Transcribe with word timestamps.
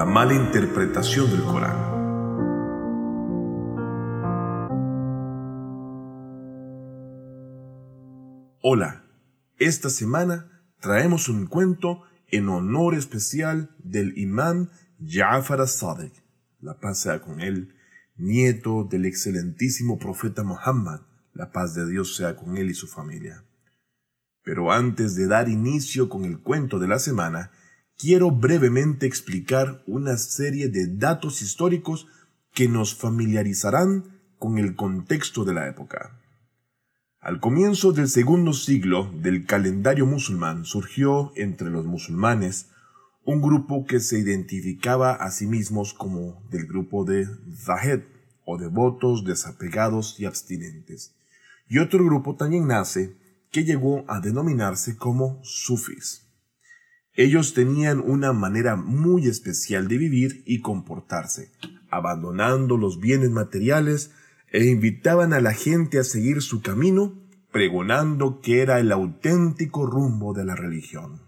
la 0.00 0.06
mala 0.06 0.32
interpretación 0.32 1.30
del 1.30 1.42
Corán. 1.42 1.76
Hola, 8.62 9.04
esta 9.58 9.90
semana 9.90 10.64
traemos 10.80 11.28
un 11.28 11.46
cuento 11.46 12.04
en 12.28 12.48
honor 12.48 12.94
especial 12.94 13.76
del 13.84 14.16
imán 14.16 14.70
Ja'far 15.06 15.60
as-Sadiq, 15.60 16.14
la 16.62 16.80
paz 16.80 17.00
sea 17.00 17.20
con 17.20 17.42
él, 17.42 17.74
nieto 18.16 18.84
del 18.84 19.04
excelentísimo 19.04 19.98
profeta 19.98 20.42
Muhammad, 20.44 21.00
la 21.34 21.52
paz 21.52 21.74
de 21.74 21.86
Dios 21.86 22.16
sea 22.16 22.36
con 22.36 22.56
él 22.56 22.70
y 22.70 22.74
su 22.74 22.86
familia. 22.86 23.44
Pero 24.44 24.72
antes 24.72 25.14
de 25.14 25.26
dar 25.26 25.50
inicio 25.50 26.08
con 26.08 26.24
el 26.24 26.40
cuento 26.40 26.78
de 26.78 26.88
la 26.88 26.98
semana, 26.98 27.50
quiero 28.00 28.30
brevemente 28.30 29.06
explicar 29.06 29.82
una 29.86 30.16
serie 30.16 30.68
de 30.68 30.86
datos 30.86 31.42
históricos 31.42 32.06
que 32.54 32.66
nos 32.66 32.94
familiarizarán 32.94 34.20
con 34.38 34.56
el 34.56 34.74
contexto 34.74 35.44
de 35.44 35.52
la 35.52 35.68
época. 35.68 36.18
Al 37.20 37.40
comienzo 37.40 37.92
del 37.92 38.08
segundo 38.08 38.54
siglo 38.54 39.12
del 39.20 39.44
calendario 39.44 40.06
musulmán 40.06 40.64
surgió 40.64 41.32
entre 41.36 41.68
los 41.68 41.84
musulmanes 41.84 42.70
un 43.24 43.42
grupo 43.42 43.84
que 43.84 44.00
se 44.00 44.18
identificaba 44.18 45.12
a 45.12 45.30
sí 45.30 45.46
mismos 45.46 45.92
como 45.92 46.42
del 46.50 46.66
grupo 46.66 47.04
de 47.04 47.26
Zahed 47.54 48.00
o 48.46 48.56
devotos 48.56 49.24
desapegados 49.24 50.18
y 50.18 50.24
abstinentes. 50.24 51.14
Y 51.68 51.78
otro 51.78 52.02
grupo 52.02 52.34
también 52.34 52.66
nace 52.66 53.14
que 53.50 53.64
llegó 53.64 54.04
a 54.08 54.20
denominarse 54.20 54.96
como 54.96 55.38
sufis. 55.42 56.29
Ellos 57.14 57.54
tenían 57.54 58.00
una 58.00 58.32
manera 58.32 58.76
muy 58.76 59.26
especial 59.26 59.88
de 59.88 59.98
vivir 59.98 60.42
y 60.46 60.60
comportarse, 60.60 61.50
abandonando 61.90 62.76
los 62.76 63.00
bienes 63.00 63.30
materiales 63.30 64.12
e 64.52 64.66
invitaban 64.66 65.32
a 65.32 65.40
la 65.40 65.52
gente 65.52 65.98
a 65.98 66.04
seguir 66.04 66.40
su 66.40 66.62
camino, 66.62 67.18
pregonando 67.50 68.40
que 68.40 68.62
era 68.62 68.78
el 68.78 68.92
auténtico 68.92 69.86
rumbo 69.86 70.34
de 70.34 70.44
la 70.44 70.54
religión. 70.54 71.22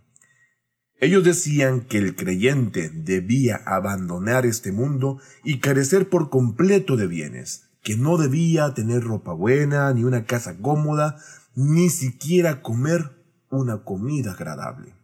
Ellos 1.00 1.24
decían 1.24 1.80
que 1.80 1.98
el 1.98 2.14
creyente 2.14 2.89
debía 2.89 3.61
abandonar 3.67 4.46
este 4.46 4.70
mundo 4.70 5.19
y 5.42 5.58
carecer 5.58 6.08
por 6.08 6.30
completo 6.30 6.96
de 6.96 7.08
bienes, 7.08 7.70
que 7.83 7.96
no 7.96 8.19
debía 8.19 8.72
tener 8.74 9.02
ropa 9.02 9.33
buena, 9.33 9.92
ni 9.92 10.05
una 10.05 10.27
casa 10.27 10.58
cómoda, 10.58 11.17
ni 11.56 11.91
siquiera 11.91 12.62
comer 12.62 13.11
una 13.50 13.83
comida 13.83 14.33
agradable. 14.33 14.94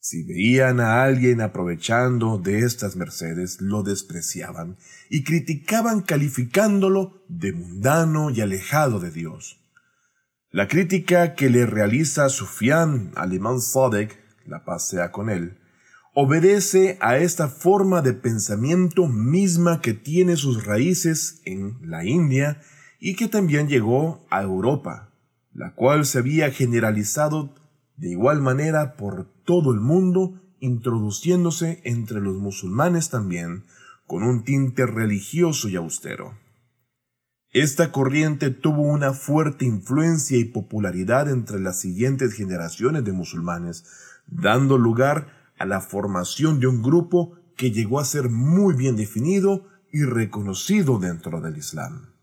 Si 0.00 0.22
veían 0.22 0.80
a 0.80 1.02
alguien 1.02 1.40
aprovechando 1.40 2.38
de 2.38 2.60
estas 2.60 2.96
mercedes, 2.96 3.60
lo 3.60 3.82
despreciaban 3.82 4.76
y 5.10 5.24
criticaban 5.24 6.02
calificándolo 6.02 7.24
de 7.28 7.52
mundano 7.52 8.30
y 8.30 8.40
alejado 8.40 9.00
de 9.00 9.10
Dios. 9.10 9.60
La 10.50 10.68
crítica 10.68 11.34
que 11.34 11.50
le 11.50 11.66
realiza 11.66 12.28
Sufyan 12.28 13.12
al 13.16 13.34
imán 13.34 13.60
Sadek, 13.60 14.18
la 14.46 14.64
paz 14.64 14.88
sea 14.88 15.10
con 15.10 15.30
él, 15.30 15.58
obedece 16.14 16.96
a 17.00 17.18
esta 17.18 17.48
forma 17.48 18.00
de 18.00 18.12
pensamiento 18.12 19.08
misma 19.08 19.80
que 19.80 19.94
tiene 19.94 20.36
sus 20.36 20.64
raíces 20.64 21.42
en 21.44 21.78
la 21.82 22.04
India 22.04 22.60
y 22.98 23.14
que 23.14 23.28
también 23.28 23.68
llegó 23.68 24.26
a 24.30 24.42
Europa, 24.42 25.12
la 25.52 25.74
cual 25.74 26.06
se 26.06 26.18
había 26.18 26.50
generalizado 26.50 27.54
de 27.96 28.10
igual 28.10 28.40
manera 28.40 28.96
por 28.96 29.37
todo 29.48 29.72
el 29.72 29.80
mundo, 29.80 30.42
introduciéndose 30.60 31.80
entre 31.84 32.20
los 32.20 32.36
musulmanes 32.36 33.08
también, 33.08 33.64
con 34.06 34.22
un 34.22 34.44
tinte 34.44 34.84
religioso 34.84 35.70
y 35.70 35.76
austero. 35.76 36.34
Esta 37.50 37.90
corriente 37.90 38.50
tuvo 38.50 38.82
una 38.82 39.14
fuerte 39.14 39.64
influencia 39.64 40.36
y 40.36 40.44
popularidad 40.44 41.30
entre 41.30 41.60
las 41.60 41.80
siguientes 41.80 42.34
generaciones 42.34 43.04
de 43.04 43.12
musulmanes, 43.12 43.86
dando 44.26 44.76
lugar 44.76 45.28
a 45.58 45.64
la 45.64 45.80
formación 45.80 46.60
de 46.60 46.66
un 46.66 46.82
grupo 46.82 47.38
que 47.56 47.70
llegó 47.70 48.00
a 48.00 48.04
ser 48.04 48.28
muy 48.28 48.74
bien 48.74 48.96
definido 48.96 49.66
y 49.90 50.02
reconocido 50.02 50.98
dentro 50.98 51.40
del 51.40 51.56
Islam. 51.56 52.17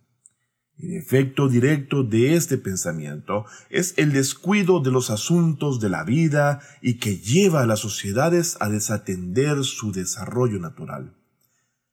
El 0.77 0.93
efecto 0.93 1.47
directo 1.47 2.03
de 2.03 2.35
este 2.35 2.57
pensamiento 2.57 3.45
es 3.69 3.93
el 3.97 4.11
descuido 4.11 4.81
de 4.81 4.91
los 4.91 5.09
asuntos 5.09 5.79
de 5.79 5.89
la 5.89 6.03
vida 6.03 6.59
y 6.81 6.95
que 6.95 7.17
lleva 7.17 7.61
a 7.61 7.65
las 7.65 7.79
sociedades 7.79 8.57
a 8.59 8.69
desatender 8.69 9.63
su 9.63 9.93
desarrollo 9.93 10.59
natural. 10.59 11.15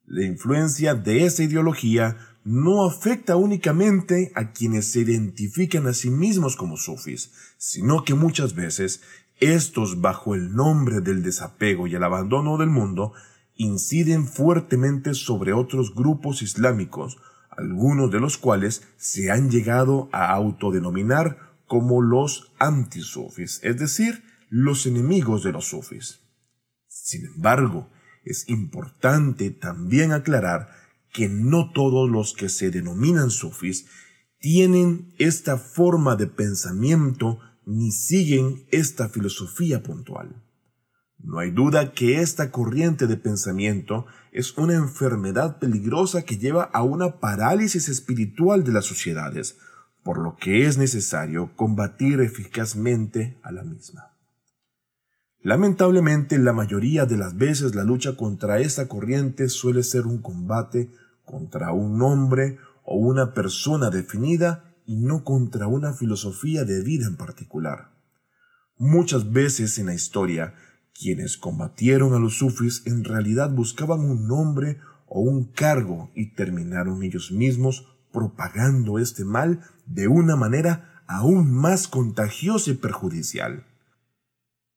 La 0.04 0.24
influencia 0.24 0.94
de 0.94 1.24
esta 1.24 1.44
ideología 1.44 2.16
no 2.44 2.84
afecta 2.84 3.36
únicamente 3.36 4.32
a 4.34 4.52
quienes 4.52 4.90
se 4.90 5.00
identifican 5.00 5.86
a 5.86 5.94
sí 5.94 6.10
mismos 6.10 6.56
como 6.56 6.76
sufis, 6.76 7.32
sino 7.56 8.02
que 8.04 8.14
muchas 8.14 8.54
veces 8.54 9.00
estos, 9.38 10.00
bajo 10.00 10.34
el 10.34 10.54
nombre 10.54 11.00
del 11.00 11.22
desapego 11.22 11.86
y 11.86 11.94
el 11.94 12.02
abandono 12.02 12.58
del 12.58 12.70
mundo, 12.70 13.12
inciden 13.56 14.26
fuertemente 14.26 15.14
sobre 15.14 15.52
otros 15.52 15.94
grupos 15.94 16.42
islámicos, 16.42 17.18
algunos 17.56 18.10
de 18.10 18.20
los 18.20 18.38
cuales 18.38 18.82
se 18.96 19.30
han 19.30 19.50
llegado 19.50 20.08
a 20.12 20.32
autodenominar 20.32 21.52
como 21.66 22.02
los 22.02 22.52
antisufis, 22.58 23.60
es 23.62 23.78
decir, 23.78 24.22
los 24.48 24.86
enemigos 24.86 25.42
de 25.42 25.52
los 25.52 25.66
sufis. 25.66 26.20
Sin 26.86 27.24
embargo, 27.26 27.90
es 28.24 28.48
importante 28.48 29.50
también 29.50 30.12
aclarar 30.12 30.68
que 31.12 31.28
no 31.28 31.72
todos 31.72 32.10
los 32.10 32.34
que 32.34 32.48
se 32.48 32.70
denominan 32.70 33.30
sufis 33.30 33.86
tienen 34.38 35.14
esta 35.18 35.56
forma 35.56 36.16
de 36.16 36.26
pensamiento 36.26 37.38
ni 37.64 37.92
siguen 37.92 38.66
esta 38.70 39.08
filosofía 39.08 39.82
puntual. 39.82 40.41
No 41.22 41.38
hay 41.38 41.52
duda 41.52 41.92
que 41.92 42.20
esta 42.20 42.50
corriente 42.50 43.06
de 43.06 43.16
pensamiento 43.16 44.06
es 44.32 44.58
una 44.58 44.74
enfermedad 44.74 45.58
peligrosa 45.58 46.22
que 46.22 46.36
lleva 46.36 46.64
a 46.64 46.82
una 46.82 47.20
parálisis 47.20 47.88
espiritual 47.88 48.64
de 48.64 48.72
las 48.72 48.86
sociedades, 48.86 49.56
por 50.02 50.18
lo 50.18 50.36
que 50.36 50.66
es 50.66 50.78
necesario 50.78 51.54
combatir 51.54 52.20
eficazmente 52.20 53.38
a 53.42 53.52
la 53.52 53.62
misma. 53.62 54.16
Lamentablemente, 55.40 56.38
la 56.38 56.52
mayoría 56.52 57.06
de 57.06 57.16
las 57.16 57.36
veces 57.36 57.74
la 57.74 57.84
lucha 57.84 58.16
contra 58.16 58.58
esta 58.58 58.88
corriente 58.88 59.48
suele 59.48 59.82
ser 59.82 60.06
un 60.06 60.22
combate 60.22 60.90
contra 61.24 61.72
un 61.72 62.02
hombre 62.02 62.58
o 62.84 62.96
una 62.96 63.32
persona 63.32 63.90
definida 63.90 64.74
y 64.86 64.96
no 64.96 65.22
contra 65.24 65.68
una 65.68 65.92
filosofía 65.92 66.64
de 66.64 66.82
vida 66.82 67.06
en 67.06 67.16
particular. 67.16 67.92
Muchas 68.76 69.32
veces 69.32 69.78
en 69.78 69.86
la 69.86 69.94
historia 69.94 70.54
quienes 70.94 71.36
combatieron 71.36 72.14
a 72.14 72.18
los 72.18 72.38
sufis 72.38 72.82
en 72.86 73.04
realidad 73.04 73.50
buscaban 73.50 74.00
un 74.00 74.26
nombre 74.26 74.78
o 75.06 75.20
un 75.20 75.52
cargo 75.52 76.10
y 76.14 76.34
terminaron 76.34 77.02
ellos 77.02 77.32
mismos 77.32 77.86
propagando 78.12 78.98
este 78.98 79.24
mal 79.24 79.60
de 79.86 80.08
una 80.08 80.36
manera 80.36 81.02
aún 81.06 81.52
más 81.52 81.88
contagiosa 81.88 82.70
y 82.70 82.74
perjudicial. 82.74 83.66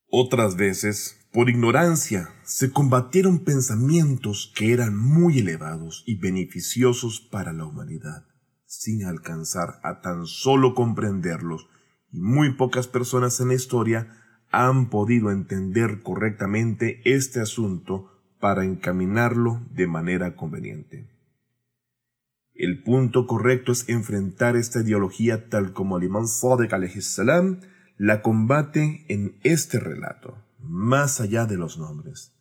Otras 0.10 0.56
veces, 0.56 1.28
por 1.32 1.50
ignorancia, 1.50 2.30
se 2.44 2.72
combatieron 2.72 3.44
pensamientos 3.44 4.54
que 4.56 4.72
eran 4.72 4.98
muy 4.98 5.40
elevados 5.40 6.04
y 6.06 6.16
beneficiosos 6.16 7.20
para 7.20 7.52
la 7.54 7.66
humanidad, 7.66 8.26
sin 8.66 9.04
alcanzar 9.04 9.80
a 9.84 10.02
tan 10.02 10.26
solo 10.26 10.74
comprenderlos, 10.74 11.68
y 12.12 12.22
muy 12.22 12.56
pocas 12.56 12.88
personas 12.88 13.40
en 13.40 13.50
la 13.50 13.56
historia 13.56 14.25
han 14.56 14.90
podido 14.90 15.32
entender 15.32 16.02
correctamente 16.02 17.02
este 17.04 17.42
asunto 17.42 18.12
para 18.40 18.64
encaminarlo 18.64 19.62
de 19.72 19.86
manera 19.86 20.38
conveniente. 20.38 21.10
El 22.54 22.82
punto 22.84 23.28
correcto 23.28 23.74
es 23.74 23.90
enfrentar 23.90 24.56
esta 24.56 24.80
ideología 24.80 25.50
tal 25.50 25.74
como 25.74 25.98
el 25.98 26.06
imán 26.06 26.28
Sadek 26.28 26.72
salam 27.02 27.60
la 27.98 28.22
combate 28.22 29.06
en 29.10 29.38
este 29.44 29.78
relato, 29.78 30.38
más 30.60 31.20
allá 31.20 31.46
de 31.46 31.58
los 31.58 31.78
nombres. 31.78 32.32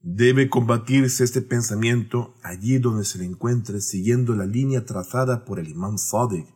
Debe 0.00 0.48
combatirse 0.48 1.22
este 1.22 1.42
pensamiento 1.42 2.34
allí 2.42 2.78
donde 2.78 3.04
se 3.04 3.18
le 3.18 3.24
encuentre 3.24 3.80
siguiendo 3.80 4.34
la 4.34 4.46
línea 4.46 4.84
trazada 4.84 5.44
por 5.44 5.60
el 5.60 5.68
imán 5.68 5.96
Sadek 5.98 6.48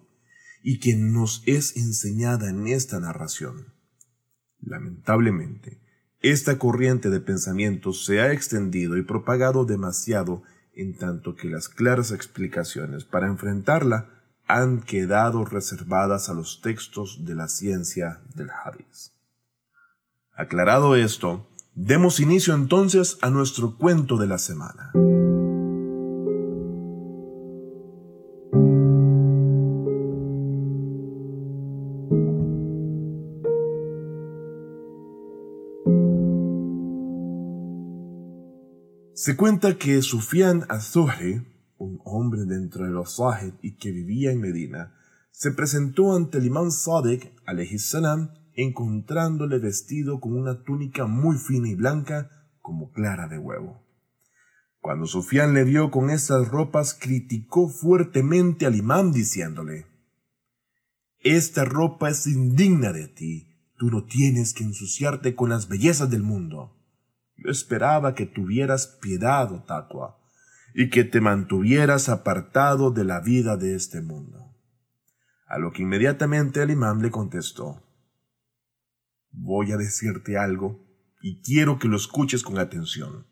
y 0.64 0.80
que 0.80 0.96
nos 0.96 1.44
es 1.46 1.76
enseñada 1.76 2.50
en 2.50 2.66
esta 2.66 2.98
narración. 2.98 3.75
Lamentablemente, 4.60 5.80
esta 6.20 6.58
corriente 6.58 7.10
de 7.10 7.20
pensamiento 7.20 7.92
se 7.92 8.20
ha 8.20 8.32
extendido 8.32 8.96
y 8.96 9.02
propagado 9.02 9.64
demasiado 9.64 10.42
en 10.74 10.96
tanto 10.96 11.36
que 11.36 11.48
las 11.48 11.68
claras 11.68 12.10
explicaciones 12.10 13.04
para 13.04 13.26
enfrentarla 13.26 14.10
han 14.46 14.80
quedado 14.80 15.44
reservadas 15.44 16.28
a 16.28 16.34
los 16.34 16.60
textos 16.60 17.24
de 17.24 17.34
la 17.34 17.48
ciencia 17.48 18.20
del 18.34 18.50
Hadith. 18.50 19.12
Aclarado 20.32 20.96
esto, 20.96 21.48
Demos 21.78 22.20
inicio 22.20 22.54
entonces 22.54 23.18
a 23.20 23.28
nuestro 23.28 23.76
cuento 23.76 24.16
de 24.16 24.26
la 24.26 24.38
semana. 24.38 24.92
Se 39.16 39.34
cuenta 39.34 39.78
que 39.78 40.02
Sufyan 40.02 40.66
al-Zuhri, 40.68 41.40
un 41.78 42.02
hombre 42.04 42.44
dentro 42.44 42.84
de 42.84 42.90
los 42.90 43.16
Sahid 43.16 43.54
y 43.62 43.76
que 43.78 43.90
vivía 43.90 44.30
en 44.30 44.42
Medina, 44.42 44.94
se 45.30 45.52
presentó 45.52 46.14
ante 46.14 46.36
el 46.36 46.44
imán 46.44 46.70
Sadek 46.70 47.32
salam 47.78 48.28
encontrándole 48.52 49.58
vestido 49.58 50.20
con 50.20 50.36
una 50.36 50.62
túnica 50.64 51.06
muy 51.06 51.38
fina 51.38 51.66
y 51.66 51.74
blanca 51.74 52.28
como 52.60 52.92
clara 52.92 53.26
de 53.26 53.38
huevo. 53.38 53.86
Cuando 54.80 55.06
Sufyan 55.06 55.54
le 55.54 55.64
vio 55.64 55.90
con 55.90 56.10
esas 56.10 56.48
ropas, 56.48 56.92
criticó 56.92 57.70
fuertemente 57.70 58.66
al 58.66 58.76
imán 58.76 59.12
diciéndole, 59.12 59.86
Esta 61.20 61.64
ropa 61.64 62.10
es 62.10 62.26
indigna 62.26 62.92
de 62.92 63.08
ti, 63.08 63.72
tú 63.78 63.86
no 63.90 64.04
tienes 64.04 64.52
que 64.52 64.64
ensuciarte 64.64 65.34
con 65.34 65.48
las 65.48 65.68
bellezas 65.68 66.10
del 66.10 66.22
mundo. 66.22 66.75
Esperaba 67.44 68.14
que 68.14 68.26
tuvieras 68.26 68.98
piedad, 69.00 69.52
Otakua, 69.52 70.18
y 70.74 70.90
que 70.90 71.04
te 71.04 71.20
mantuvieras 71.20 72.08
apartado 72.08 72.90
de 72.90 73.04
la 73.04 73.20
vida 73.20 73.56
de 73.56 73.74
este 73.74 74.00
mundo. 74.00 74.54
A 75.46 75.58
lo 75.58 75.72
que 75.72 75.82
inmediatamente 75.82 76.62
el 76.62 76.70
imán 76.70 77.02
le 77.02 77.10
contestó, 77.10 77.82
Voy 79.38 79.70
a 79.72 79.76
decirte 79.76 80.38
algo 80.38 80.82
y 81.20 81.42
quiero 81.42 81.78
que 81.78 81.88
lo 81.88 81.96
escuches 81.96 82.42
con 82.42 82.58
atención, 82.58 83.26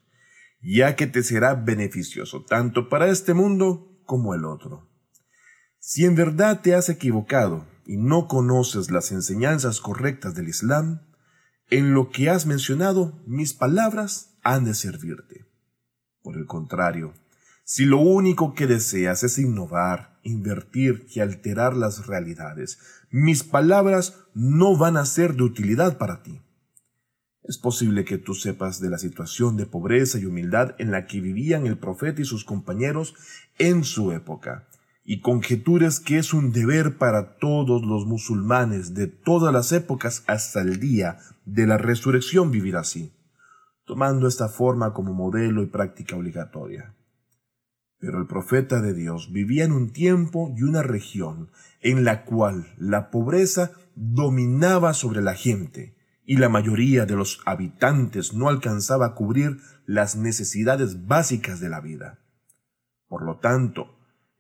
ya 0.60 0.96
que 0.96 1.06
te 1.06 1.22
será 1.22 1.54
beneficioso 1.54 2.44
tanto 2.44 2.90
para 2.90 3.08
este 3.08 3.32
mundo 3.32 4.02
como 4.04 4.34
el 4.34 4.44
otro. 4.44 4.90
Si 5.78 6.04
en 6.04 6.14
verdad 6.14 6.60
te 6.60 6.74
has 6.74 6.90
equivocado 6.90 7.66
y 7.86 7.96
no 7.96 8.28
conoces 8.28 8.90
las 8.90 9.12
enseñanzas 9.12 9.80
correctas 9.80 10.34
del 10.34 10.48
Islam, 10.48 11.00
en 11.70 11.94
lo 11.94 12.11
que 12.11 12.31
has 12.31 12.46
mencionado, 12.46 13.22
mis 13.26 13.55
palabras 13.55 14.37
han 14.43 14.64
de 14.64 14.75
servirte. 14.75 15.46
Por 16.22 16.37
el 16.37 16.46
contrario, 16.46 17.14
si 17.64 17.87
lo 17.87 17.99
único 17.99 18.55
que 18.55 18.66
deseas 18.66 19.25
es 19.25 19.38
innovar, 19.38 20.19
invertir 20.22 21.06
y 21.11 21.20
alterar 21.20 21.75
las 21.75 22.06
realidades, 22.06 22.78
mis 23.11 23.43
palabras 23.43 24.19
no 24.34 24.76
van 24.76 24.96
a 24.96 25.06
ser 25.06 25.34
de 25.34 25.44
utilidad 25.44 25.96
para 25.96 26.22
ti. 26.22 26.40
Es 27.43 27.58
posible 27.58 28.05
que 28.05 28.19
tú 28.19 28.34
sepas 28.34 28.81
de 28.81 28.90
la 28.90 28.99
situación 28.99 29.56
de 29.56 29.66
pobreza 29.66 30.19
y 30.19 30.25
humildad 30.25 30.75
en 30.78 30.90
la 30.90 31.06
que 31.06 31.20
vivían 31.20 31.66
el 31.66 31.78
profeta 31.78 32.22
y 32.22 32.25
sus 32.25 32.44
compañeros 32.44 33.14
en 33.58 33.84
su 33.84 34.12
época, 34.12 34.66
y 35.04 35.20
conjetures 35.20 36.00
que 36.00 36.18
es 36.18 36.32
un 36.32 36.50
deber 36.50 36.96
para 36.96 37.36
todos 37.36 37.84
los 37.84 38.06
musulmanes 38.06 38.94
de 38.94 39.06
todas 39.06 39.52
las 39.52 39.70
épocas 39.72 40.24
hasta 40.26 40.62
el 40.62 40.80
día 40.80 41.18
de 41.44 41.66
la 41.66 41.76
resurrección 41.76 42.50
vivir 42.50 42.76
así, 42.76 43.12
tomando 43.84 44.26
esta 44.26 44.48
forma 44.48 44.94
como 44.94 45.12
modelo 45.12 45.62
y 45.62 45.66
práctica 45.66 46.16
obligatoria. 46.16 46.94
Pero 47.98 48.18
el 48.18 48.26
profeta 48.26 48.80
de 48.80 48.94
Dios 48.94 49.30
vivía 49.30 49.64
en 49.64 49.72
un 49.72 49.92
tiempo 49.92 50.54
y 50.56 50.62
una 50.62 50.82
región 50.82 51.50
en 51.80 52.04
la 52.04 52.24
cual 52.24 52.66
la 52.78 53.10
pobreza 53.10 53.72
dominaba 53.94 54.94
sobre 54.94 55.22
la 55.22 55.34
gente 55.34 55.94
y 56.26 56.38
la 56.38 56.48
mayoría 56.48 57.04
de 57.04 57.16
los 57.16 57.42
habitantes 57.44 58.32
no 58.32 58.48
alcanzaba 58.48 59.06
a 59.06 59.14
cubrir 59.14 59.58
las 59.84 60.16
necesidades 60.16 61.06
básicas 61.06 61.60
de 61.60 61.68
la 61.68 61.80
vida. 61.80 62.20
Por 63.06 63.22
lo 63.22 63.38
tanto, 63.38 63.94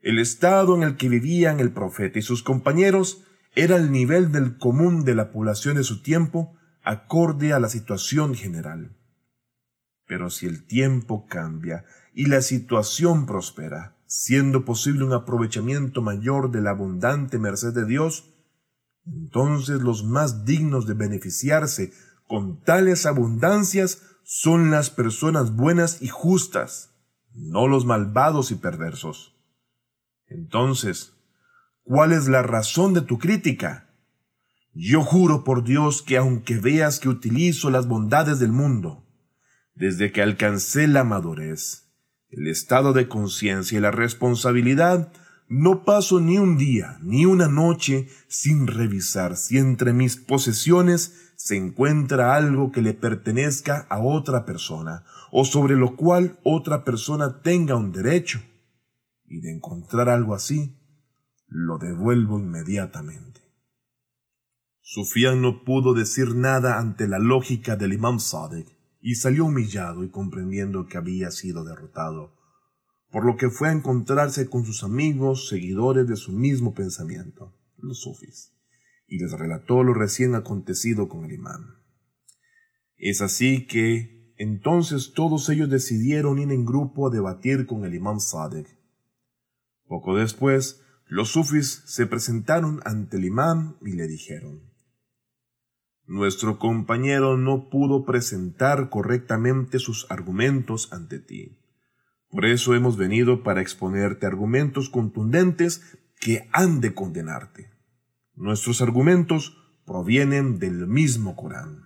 el 0.04 0.18
estado 0.18 0.76
en 0.76 0.82
el 0.82 0.96
que 0.98 1.08
vivían 1.08 1.60
el 1.60 1.72
profeta 1.72 2.18
y 2.18 2.22
sus 2.22 2.42
compañeros 2.42 3.24
era 3.54 3.76
el 3.76 3.90
nivel 3.90 4.32
del 4.32 4.58
común 4.58 5.02
de 5.02 5.14
la 5.14 5.32
población 5.32 5.76
de 5.76 5.82
su 5.82 6.02
tiempo 6.02 6.54
acorde 6.82 7.54
a 7.54 7.58
la 7.58 7.70
situación 7.70 8.34
general. 8.34 8.94
Pero 10.06 10.28
si 10.28 10.44
el 10.44 10.66
tiempo 10.66 11.26
cambia 11.26 11.86
y 12.12 12.26
la 12.26 12.42
situación 12.42 13.24
prospera, 13.24 13.96
siendo 14.06 14.66
posible 14.66 15.04
un 15.04 15.14
aprovechamiento 15.14 16.02
mayor 16.02 16.50
de 16.50 16.60
la 16.60 16.72
abundante 16.72 17.38
merced 17.38 17.72
de 17.72 17.86
Dios, 17.86 18.30
entonces 19.06 19.80
los 19.80 20.04
más 20.04 20.44
dignos 20.44 20.86
de 20.86 20.92
beneficiarse 20.92 21.94
con 22.26 22.60
tales 22.60 23.06
abundancias 23.06 24.02
son 24.22 24.70
las 24.70 24.90
personas 24.90 25.56
buenas 25.56 26.02
y 26.02 26.08
justas, 26.08 26.90
no 27.32 27.68
los 27.68 27.86
malvados 27.86 28.50
y 28.50 28.56
perversos. 28.56 29.33
Entonces, 30.28 31.12
¿cuál 31.82 32.12
es 32.12 32.28
la 32.28 32.42
razón 32.42 32.94
de 32.94 33.02
tu 33.02 33.18
crítica? 33.18 33.90
Yo 34.72 35.02
juro 35.02 35.44
por 35.44 35.64
Dios 35.64 36.02
que 36.02 36.16
aunque 36.16 36.58
veas 36.58 36.98
que 36.98 37.08
utilizo 37.08 37.70
las 37.70 37.86
bondades 37.86 38.40
del 38.40 38.52
mundo, 38.52 39.04
desde 39.74 40.12
que 40.12 40.22
alcancé 40.22 40.88
la 40.88 41.04
madurez, 41.04 41.92
el 42.30 42.48
estado 42.48 42.92
de 42.92 43.08
conciencia 43.08 43.78
y 43.78 43.80
la 43.80 43.90
responsabilidad, 43.90 45.12
no 45.46 45.84
paso 45.84 46.20
ni 46.20 46.38
un 46.38 46.56
día 46.56 46.98
ni 47.02 47.26
una 47.26 47.48
noche 47.48 48.08
sin 48.28 48.66
revisar 48.66 49.36
si 49.36 49.58
entre 49.58 49.92
mis 49.92 50.16
posesiones 50.16 51.32
se 51.36 51.56
encuentra 51.56 52.34
algo 52.34 52.72
que 52.72 52.82
le 52.82 52.94
pertenezca 52.94 53.86
a 53.90 54.00
otra 54.00 54.44
persona 54.46 55.04
o 55.30 55.44
sobre 55.44 55.76
lo 55.76 55.96
cual 55.96 56.38
otra 56.42 56.82
persona 56.82 57.42
tenga 57.42 57.76
un 57.76 57.92
derecho 57.92 58.40
y 59.26 59.40
de 59.40 59.52
encontrar 59.52 60.08
algo 60.08 60.34
así, 60.34 60.76
lo 61.46 61.78
devuelvo 61.78 62.38
inmediatamente. 62.38 63.40
Sufyan 64.80 65.40
no 65.40 65.64
pudo 65.64 65.94
decir 65.94 66.34
nada 66.34 66.78
ante 66.78 67.08
la 67.08 67.18
lógica 67.18 67.76
del 67.76 67.94
imam 67.94 68.20
Sadek 68.20 68.66
y 69.00 69.14
salió 69.14 69.46
humillado 69.46 70.04
y 70.04 70.10
comprendiendo 70.10 70.86
que 70.86 70.98
había 70.98 71.30
sido 71.30 71.64
derrotado, 71.64 72.36
por 73.10 73.24
lo 73.24 73.36
que 73.36 73.48
fue 73.48 73.68
a 73.68 73.72
encontrarse 73.72 74.48
con 74.48 74.64
sus 74.64 74.84
amigos, 74.84 75.48
seguidores 75.48 76.06
de 76.06 76.16
su 76.16 76.32
mismo 76.32 76.74
pensamiento, 76.74 77.54
los 77.78 78.00
sufis, 78.00 78.52
y 79.06 79.18
les 79.18 79.32
relató 79.32 79.82
lo 79.82 79.94
recién 79.94 80.34
acontecido 80.34 81.08
con 81.08 81.24
el 81.24 81.32
imam. 81.32 81.76
Es 82.96 83.20
así 83.20 83.66
que 83.66 84.34
entonces 84.36 85.12
todos 85.14 85.48
ellos 85.48 85.70
decidieron 85.70 86.38
ir 86.38 86.50
en 86.50 86.64
grupo 86.64 87.06
a 87.06 87.10
debatir 87.10 87.66
con 87.66 87.84
el 87.84 87.94
imam 87.94 88.20
Sadek, 88.20 88.83
poco 89.86 90.16
después, 90.16 90.82
los 91.06 91.30
sufis 91.30 91.82
se 91.86 92.06
presentaron 92.06 92.80
ante 92.84 93.18
el 93.18 93.24
imán 93.24 93.76
y 93.82 93.92
le 93.92 94.06
dijeron, 94.06 94.62
Nuestro 96.06 96.58
compañero 96.58 97.38
no 97.38 97.70
pudo 97.70 98.04
presentar 98.04 98.90
correctamente 98.90 99.78
sus 99.78 100.06
argumentos 100.10 100.92
ante 100.92 101.18
ti. 101.18 101.58
Por 102.28 102.44
eso 102.44 102.74
hemos 102.74 102.96
venido 102.96 103.42
para 103.42 103.62
exponerte 103.62 104.26
argumentos 104.26 104.90
contundentes 104.90 105.82
que 106.20 106.48
han 106.52 106.80
de 106.80 106.92
condenarte. 106.92 107.70
Nuestros 108.34 108.82
argumentos 108.82 109.56
provienen 109.86 110.58
del 110.58 110.86
mismo 110.86 111.36
Corán. 111.36 111.84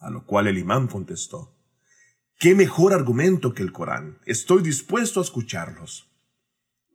A 0.00 0.10
lo 0.10 0.26
cual 0.26 0.46
el 0.46 0.58
imán 0.58 0.86
contestó, 0.86 1.56
¿Qué 2.38 2.54
mejor 2.54 2.92
argumento 2.92 3.52
que 3.52 3.64
el 3.64 3.72
Corán? 3.72 4.18
Estoy 4.24 4.62
dispuesto 4.62 5.18
a 5.18 5.24
escucharlos. 5.24 6.07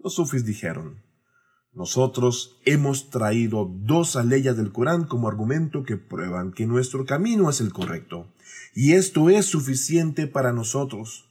Los 0.03 0.15
sufis 0.15 0.45
dijeron, 0.45 1.01
nosotros 1.71 2.59
hemos 2.65 3.09
traído 3.09 3.71
dos 3.73 4.17
aleyas 4.17 4.57
del 4.57 4.73
Corán 4.73 5.05
como 5.05 5.29
argumento 5.29 5.83
que 5.83 5.95
prueban 5.95 6.51
que 6.51 6.67
nuestro 6.67 7.05
camino 7.05 7.49
es 7.49 7.61
el 7.61 7.71
correcto, 7.71 8.27
y 8.75 8.95
esto 8.95 9.29
es 9.29 9.45
suficiente 9.45 10.27
para 10.27 10.51
nosotros. 10.51 11.29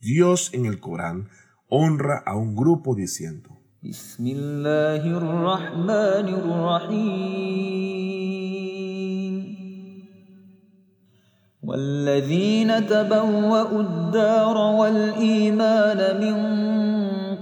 Dios 0.00 0.50
en 0.54 0.66
el 0.66 0.78
Corán 0.78 1.30
honra 1.68 2.22
a 2.24 2.36
un 2.36 2.54
grupo 2.54 2.94
diciendo, 2.94 3.58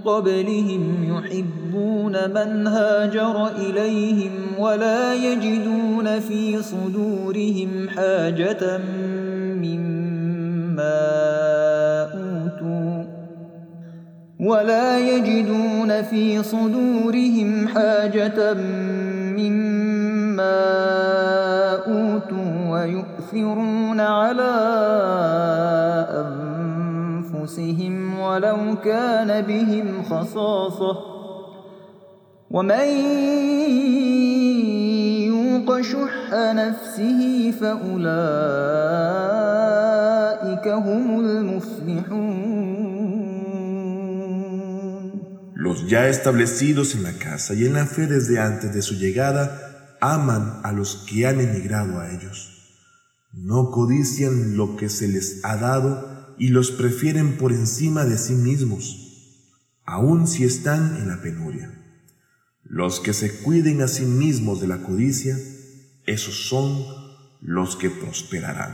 قبلهم 0.05 1.05
يحبون 1.05 2.13
من 2.13 2.67
هاجر 2.67 3.47
إليهم 3.47 4.33
ولا 4.59 5.15
يجدون 5.15 6.21
في 6.21 6.63
صدورهم 6.63 7.89
حاجة 7.89 8.79
مما 9.57 10.01
أوتوا 12.15 13.05
ولا 14.41 14.99
يجدون 14.99 16.03
في 16.03 16.43
صدورهم 16.43 17.69
حاجة 17.69 18.55
مما 19.39 20.61
أوتوا 21.87 22.71
ويؤثرون 22.71 24.01
على 24.01 24.53
أنفسهم 26.11 26.40
ولو 28.20 28.76
كان 28.84 29.42
بهم 29.42 30.04
خصاصة 30.04 30.98
ومن 32.52 32.88
يوق 35.28 35.82
شح 35.82 36.30
نفسه 36.32 37.52
فأولئك 37.62 38.16
هم 40.68 41.20
المفلحون 41.20 42.56
Los 45.66 45.88
ya 45.88 46.08
establecidos 46.08 46.94
en 46.94 47.02
la 47.04 47.14
casa 47.14 47.56
y 47.56 47.66
en 47.66 47.74
la 47.74 47.88
fe 47.88 48.06
desde 48.06 48.40
antes 48.40 48.72
de 48.72 48.84
su 48.84 48.94
llegada 48.94 49.98
aman 50.00 50.60
a 50.64 50.72
los 50.72 50.98
que 51.08 51.26
han 51.26 51.42
emigrado 51.42 52.00
a 52.00 52.12
ellos. 52.12 52.38
No 53.34 53.72
codician 53.72 54.56
lo 54.58 54.78
que 54.78 54.90
se 54.90 55.08
les 55.08 55.44
ha 55.44 55.58
dado 55.58 56.09
y 56.41 56.49
los 56.49 56.71
prefieren 56.71 57.37
por 57.37 57.53
encima 57.53 58.07
de 58.07 58.17
sí 58.17 58.33
mismos, 58.33 59.45
aun 59.85 60.27
si 60.27 60.45
están 60.45 60.97
en 60.97 61.07
la 61.07 61.21
penuria. 61.21 61.71
Los 62.65 62.99
que 62.99 63.13
se 63.13 63.43
cuiden 63.43 63.83
a 63.83 63.89
sí 63.89 64.07
mismos 64.07 64.59
de 64.59 64.67
la 64.67 64.79
codicia, 64.79 65.37
esos 66.07 66.49
son 66.49 66.83
los 67.43 67.77
que 67.77 67.91
prosperarán. 67.91 68.73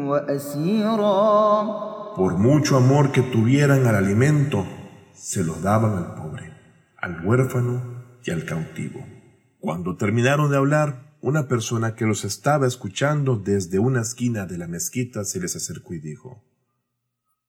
وأسيرا 0.07 1.87
Por 2.17 2.39
mucho 2.39 2.79
amor 2.79 3.13
que 3.13 3.21
tuvieran 3.21 3.87
al 3.87 3.95
alimento, 3.95 4.67
se 5.15 5.45
lo 5.45 5.55
daban 5.57 5.99
al 5.99 6.15
pobre, 6.15 6.51
al 6.97 7.27
huérfano 7.27 8.05
y 8.25 8.31
al 8.31 8.47
cautivo. 8.47 9.07
Cuando 9.61 9.97
terminaron 9.97 10.51
de 10.51 10.57
hablar, 10.57 11.19
una 11.21 11.47
persona 11.47 11.95
que 11.95 12.07
los 12.07 12.25
estaba 12.25 12.67
escuchando 12.67 13.37
desde 13.37 13.79
una 13.79 14.01
esquina 14.01 14.47
de 14.47 14.57
la 14.57 14.67
mezquita 14.67 15.25
se 15.25 15.41
les 15.41 15.57
acercó 15.57 15.93
y 15.93 16.01
dijo, 16.01 16.43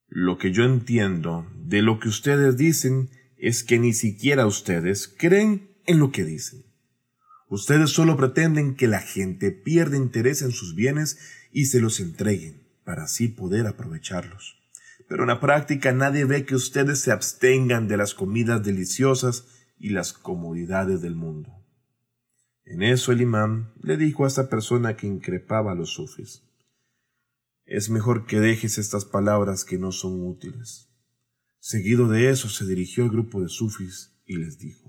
Lo 0.09 0.37
que 0.37 0.51
yo 0.51 0.65
entiendo 0.65 1.45
de 1.55 1.81
lo 1.81 1.99
que 1.99 2.09
ustedes 2.09 2.57
dicen 2.57 3.09
es 3.37 3.63
que 3.63 3.79
ni 3.79 3.93
siquiera 3.93 4.47
ustedes 4.47 5.07
creen 5.07 5.77
en 5.85 5.99
lo 5.99 6.11
que 6.11 6.25
dicen. 6.25 6.65
Ustedes 7.52 7.90
solo 7.90 8.16
pretenden 8.16 8.76
que 8.76 8.88
la 8.88 9.00
gente 9.00 9.50
pierda 9.50 9.98
interés 9.98 10.40
en 10.40 10.52
sus 10.52 10.74
bienes 10.74 11.18
y 11.52 11.66
se 11.66 11.82
los 11.82 12.00
entreguen 12.00 12.66
para 12.82 13.02
así 13.02 13.28
poder 13.28 13.66
aprovecharlos. 13.66 14.58
Pero 15.06 15.24
en 15.24 15.28
la 15.28 15.38
práctica 15.38 15.92
nadie 15.92 16.24
ve 16.24 16.46
que 16.46 16.54
ustedes 16.54 17.00
se 17.00 17.12
abstengan 17.12 17.88
de 17.88 17.98
las 17.98 18.14
comidas 18.14 18.64
deliciosas 18.64 19.48
y 19.78 19.90
las 19.90 20.14
comodidades 20.14 21.02
del 21.02 21.14
mundo. 21.14 21.62
En 22.64 22.82
eso 22.82 23.12
el 23.12 23.20
imán 23.20 23.74
le 23.82 23.98
dijo 23.98 24.24
a 24.24 24.28
esta 24.28 24.48
persona 24.48 24.96
que 24.96 25.06
increpaba 25.06 25.72
a 25.72 25.74
los 25.74 25.90
sufis, 25.90 26.42
es 27.66 27.90
mejor 27.90 28.24
que 28.24 28.40
dejes 28.40 28.78
estas 28.78 29.04
palabras 29.04 29.66
que 29.66 29.76
no 29.76 29.92
son 29.92 30.26
útiles. 30.26 30.88
Seguido 31.58 32.08
de 32.08 32.30
eso 32.30 32.48
se 32.48 32.64
dirigió 32.64 33.04
al 33.04 33.10
grupo 33.10 33.42
de 33.42 33.50
sufis 33.50 34.14
y 34.24 34.38
les 34.38 34.58
dijo, 34.58 34.81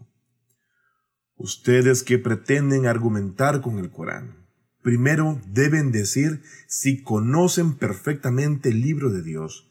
Ustedes 1.44 2.04
que 2.04 2.20
pretenden 2.20 2.86
argumentar 2.86 3.60
con 3.60 3.78
el 3.78 3.92
Corán, 3.92 4.48
primero 4.82 5.42
deben 5.46 5.92
decir 5.92 6.42
si 6.68 7.04
conocen 7.04 7.74
perfectamente 7.74 8.70
el 8.70 8.80
libro 8.80 9.10
de 9.10 9.24
Dios 9.24 9.70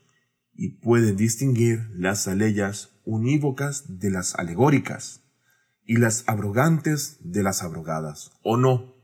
y 0.53 0.83
pueden 0.83 1.17
distinguir 1.17 1.89
las 1.95 2.29
aleyas 2.29 2.91
unívocas 3.07 3.99
de 3.99 4.11
las 4.11 4.35
alegóricas 4.35 5.23
y 5.87 5.97
las 5.97 6.25
abrogantes 6.27 7.17
de 7.21 7.43
las 7.43 7.63
abrogadas, 7.63 8.33
o 8.43 8.59
no. 8.59 8.95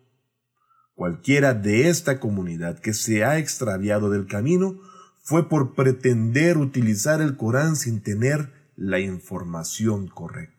Cualquiera 0.92 1.54
de 1.54 1.88
esta 1.88 2.20
comunidad 2.20 2.80
que 2.80 2.92
se 2.92 3.24
ha 3.24 3.38
extraviado 3.38 4.10
del 4.10 4.26
camino 4.26 4.78
fue 5.22 5.48
por 5.48 5.74
pretender 5.74 6.58
utilizar 6.58 7.22
el 7.22 7.38
Corán 7.38 7.76
sin 7.76 8.02
tener 8.02 8.52
la 8.76 9.00
información 9.00 10.06
correcta. 10.06 10.57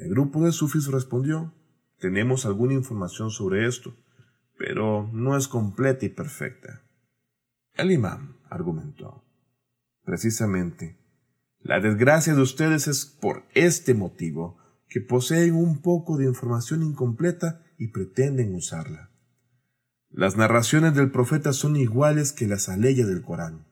El 0.00 0.08
grupo 0.08 0.42
de 0.42 0.50
sufis 0.50 0.86
respondió, 0.86 1.52
tenemos 1.98 2.46
alguna 2.46 2.72
información 2.72 3.30
sobre 3.30 3.66
esto, 3.66 3.94
pero 4.56 5.10
no 5.12 5.36
es 5.36 5.46
completa 5.46 6.06
y 6.06 6.08
perfecta. 6.08 6.82
El 7.74 7.90
imán 7.90 8.38
argumentó, 8.48 9.22
precisamente, 10.02 10.98
la 11.58 11.80
desgracia 11.80 12.34
de 12.34 12.40
ustedes 12.40 12.88
es 12.88 13.04
por 13.04 13.44
este 13.54 13.92
motivo 13.92 14.56
que 14.88 15.02
poseen 15.02 15.54
un 15.54 15.82
poco 15.82 16.16
de 16.16 16.24
información 16.24 16.82
incompleta 16.82 17.62
y 17.76 17.88
pretenden 17.88 18.54
usarla. 18.54 19.10
Las 20.08 20.38
narraciones 20.38 20.94
del 20.94 21.10
profeta 21.10 21.52
son 21.52 21.76
iguales 21.76 22.32
que 22.32 22.46
las 22.46 22.70
aleyas 22.70 23.06
del 23.06 23.20
Corán. 23.20 23.66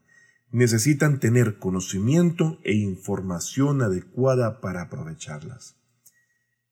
Necesitan 0.51 1.21
tener 1.21 1.59
conocimiento 1.59 2.59
e 2.65 2.75
información 2.75 3.81
adecuada 3.81 4.61
para 4.61 4.83
aprovecharlas. 4.83 5.78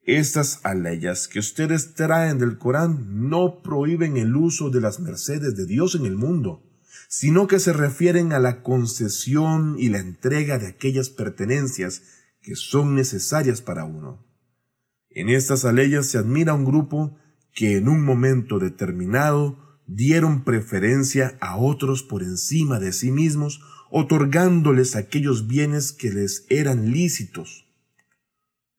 Estas 0.06 0.60
aleyas 0.62 1.26
que 1.26 1.40
ustedes 1.40 1.94
traen 1.94 2.38
del 2.38 2.58
Corán 2.58 3.28
no 3.28 3.60
prohíben 3.60 4.16
el 4.16 4.36
uso 4.36 4.70
de 4.70 4.80
las 4.80 5.00
mercedes 5.00 5.56
de 5.56 5.66
Dios 5.66 5.96
en 5.96 6.06
el 6.06 6.16
mundo, 6.16 6.62
sino 7.08 7.48
que 7.48 7.58
se 7.58 7.72
refieren 7.72 8.32
a 8.32 8.38
la 8.38 8.62
concesión 8.62 9.75
y 9.80 9.88
la 9.88 9.98
entrega 9.98 10.58
de 10.58 10.68
aquellas 10.68 11.10
pertenencias 11.10 12.02
que 12.40 12.54
son 12.54 12.94
necesarias 12.94 13.60
para 13.62 13.84
uno. 13.84 14.25
En 15.10 15.28
estas 15.28 15.64
aleyas 15.64 16.06
se 16.06 16.18
admira 16.18 16.54
un 16.54 16.64
grupo 16.64 17.18
que 17.52 17.76
en 17.76 17.88
un 17.88 18.04
momento 18.04 18.60
determinado 18.60 19.58
dieron 19.88 20.44
preferencia 20.44 21.36
a 21.40 21.56
otros 21.56 22.04
por 22.04 22.22
encima 22.22 22.78
de 22.78 22.92
sí 22.92 23.10
mismos, 23.10 23.60
otorgándoles 23.90 24.94
aquellos 24.94 25.48
bienes 25.48 25.90
que 25.90 26.12
les 26.12 26.46
eran 26.48 26.92
lícitos. 26.92 27.65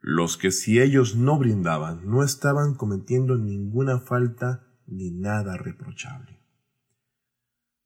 Los 0.09 0.37
que 0.37 0.51
si 0.51 0.79
ellos 0.79 1.17
no 1.17 1.37
brindaban 1.37 2.09
no 2.09 2.23
estaban 2.23 2.75
cometiendo 2.75 3.37
ninguna 3.37 3.99
falta 3.99 4.65
ni 4.87 5.11
nada 5.11 5.57
reprochable. 5.57 6.39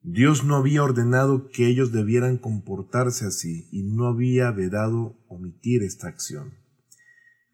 Dios 0.03 0.43
no 0.43 0.55
había 0.55 0.83
ordenado 0.83 1.49
que 1.49 1.65
ellos 1.65 1.91
debieran 1.91 2.37
comportarse 2.37 3.25
así 3.25 3.67
y 3.71 3.81
no 3.81 4.05
había 4.05 4.51
vedado 4.51 5.17
omitir 5.29 5.81
esta 5.81 6.09
acción. 6.09 6.53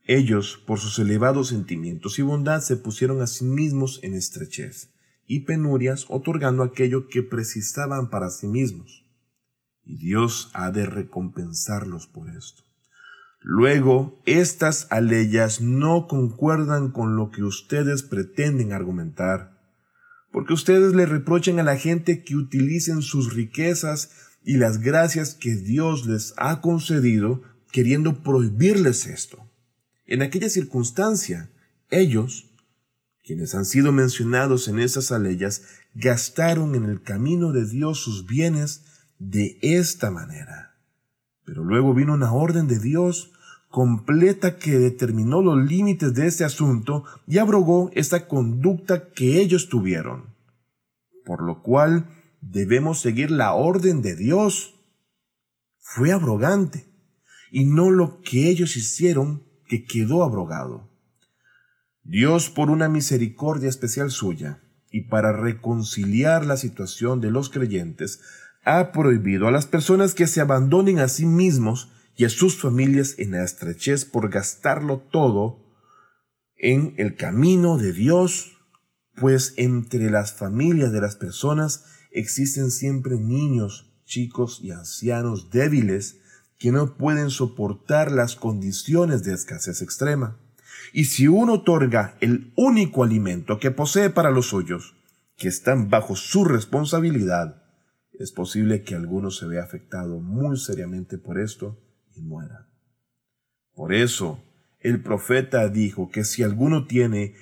Ellos, 0.03 0.61
por 0.67 0.79
sus 0.79 0.99
elevados 0.99 1.47
sentimientos 1.47 2.19
y 2.19 2.23
bondad, 2.23 2.59
se 2.59 2.75
pusieron 2.75 3.21
a 3.21 3.27
sí 3.27 3.45
mismos 3.45 4.01
en 4.03 4.15
estrechez 4.15 4.93
y 5.27 5.45
penurias, 5.45 6.07
otorgando 6.09 6.63
aquello 6.63 7.07
que 7.07 7.23
precisaban 7.23 8.09
para 8.09 8.29
sí 8.29 8.47
mismos. 8.47 9.05
Y 9.85 9.95
Dios 9.95 10.51
ha 10.53 10.71
de 10.71 10.87
recompensarlos 10.87 12.07
por 12.07 12.29
esto. 12.31 12.66
Luego, 13.49 14.21
estas 14.25 14.87
aleyas 14.89 15.61
no 15.61 16.07
concuerdan 16.09 16.91
con 16.91 17.15
lo 17.15 17.31
que 17.31 17.43
ustedes 17.43 18.03
pretenden 18.03 18.73
argumentar, 18.73 19.57
porque 20.33 20.51
ustedes 20.51 20.93
le 20.93 21.05
reprochan 21.05 21.57
a 21.57 21.63
la 21.63 21.77
gente 21.77 22.25
que 22.25 22.35
utilicen 22.35 23.01
sus 23.01 23.33
riquezas 23.33 24.11
y 24.43 24.57
las 24.57 24.81
gracias 24.81 25.33
que 25.33 25.55
Dios 25.55 26.05
les 26.07 26.33
ha 26.35 26.59
concedido, 26.59 27.41
queriendo 27.71 28.21
prohibirles 28.21 29.07
esto. 29.07 29.49
En 30.05 30.23
aquella 30.23 30.49
circunstancia, 30.49 31.49
ellos, 31.89 32.51
quienes 33.23 33.55
han 33.55 33.63
sido 33.63 33.93
mencionados 33.93 34.67
en 34.67 34.77
esas 34.77 35.13
aleyas, 35.13 35.61
gastaron 35.95 36.75
en 36.75 36.83
el 36.83 37.01
camino 37.01 37.53
de 37.53 37.65
Dios 37.65 38.01
sus 38.01 38.25
bienes 38.25 38.83
de 39.19 39.57
esta 39.61 40.11
manera. 40.11 40.75
Pero 41.45 41.63
luego 41.63 41.93
vino 41.93 42.13
una 42.13 42.33
orden 42.33 42.67
de 42.67 42.79
Dios 42.79 43.31
completa 43.69 44.57
que 44.57 44.77
determinó 44.77 45.41
los 45.41 45.57
límites 45.57 46.13
de 46.13 46.27
este 46.27 46.45
asunto 46.45 47.03
y 47.27 47.37
abrogó 47.37 47.91
esta 47.93 48.27
conducta 48.27 49.09
que 49.11 49.39
ellos 49.39 49.69
tuvieron. 49.69 50.35
Por 51.25 51.43
lo 51.43 51.61
cual 51.61 52.07
debemos 52.41 52.99
seguir 52.99 53.31
la 53.31 53.53
orden 53.53 54.01
de 54.01 54.15
Dios. 54.15 54.75
Fue 55.79 56.11
abrogante, 56.11 56.85
y 57.51 57.65
no 57.65 57.91
lo 57.91 58.21
que 58.21 58.49
ellos 58.49 58.75
hicieron 58.77 59.43
que 59.67 59.85
quedó 59.85 60.23
abrogado. 60.23 60.89
Dios, 62.03 62.49
por 62.49 62.69
una 62.69 62.87
misericordia 62.87 63.69
especial 63.69 64.11
suya, 64.11 64.61
y 64.91 65.01
para 65.01 65.33
reconciliar 65.33 66.45
la 66.45 66.55
situación 66.55 67.19
de 67.19 67.31
los 67.31 67.49
creyentes, 67.49 68.21
ha 68.63 68.91
prohibido 68.91 69.47
a 69.47 69.51
las 69.51 69.65
personas 69.65 70.13
que 70.13 70.27
se 70.27 70.41
abandonen 70.41 70.99
a 70.99 71.07
sí 71.07 71.25
mismos 71.25 71.89
y 72.17 72.25
a 72.25 72.29
sus 72.29 72.57
familias 72.57 73.15
en 73.19 73.31
la 73.31 73.43
estrechez 73.43 74.03
por 74.03 74.29
gastarlo 74.29 74.97
todo 75.11 75.63
en 76.55 76.95
el 76.97 77.15
camino 77.15 77.77
de 77.77 77.93
Dios, 77.93 78.57
pues 79.15 79.53
entre 79.55 80.09
las 80.09 80.33
familias 80.33 80.91
de 80.91 80.99
las 80.99 81.15
personas 81.15 81.85
existen 82.11 82.71
siempre 82.71 83.17
niños, 83.17 83.93
chicos 84.03 84.59
y 84.63 84.71
ancianos 84.71 85.51
débiles 85.51 86.17
que 86.57 86.71
no 86.71 86.97
pueden 86.97 87.29
soportar 87.29 88.11
las 88.11 88.35
condiciones 88.35 89.23
de 89.23 89.35
escasez 89.35 89.83
extrema. 89.83 90.39
Y 90.93 91.05
si 91.05 91.27
uno 91.27 91.53
otorga 91.53 92.17
el 92.19 92.51
único 92.55 93.03
alimento 93.03 93.59
que 93.59 93.69
posee 93.69 94.09
para 94.09 94.31
los 94.31 94.47
suyos, 94.47 94.95
que 95.35 95.47
están 95.47 95.91
bajo 95.91 96.15
su 96.15 96.45
responsabilidad, 96.45 97.61
es 98.13 98.31
posible 98.31 98.81
que 98.81 98.95
alguno 98.95 99.29
se 99.29 99.45
vea 99.45 99.63
afectado 99.63 100.19
muy 100.19 100.57
seriamente 100.57 101.19
por 101.19 101.39
esto 101.39 101.77
muera. 102.21 102.67
Por 103.73 103.93
eso, 103.93 104.43
el 104.79 105.01
profeta 105.01 105.67
dijo 105.69 106.09
que 106.09 106.23
si 106.23 106.43
alguno 106.43 106.87
tiene 106.87 107.35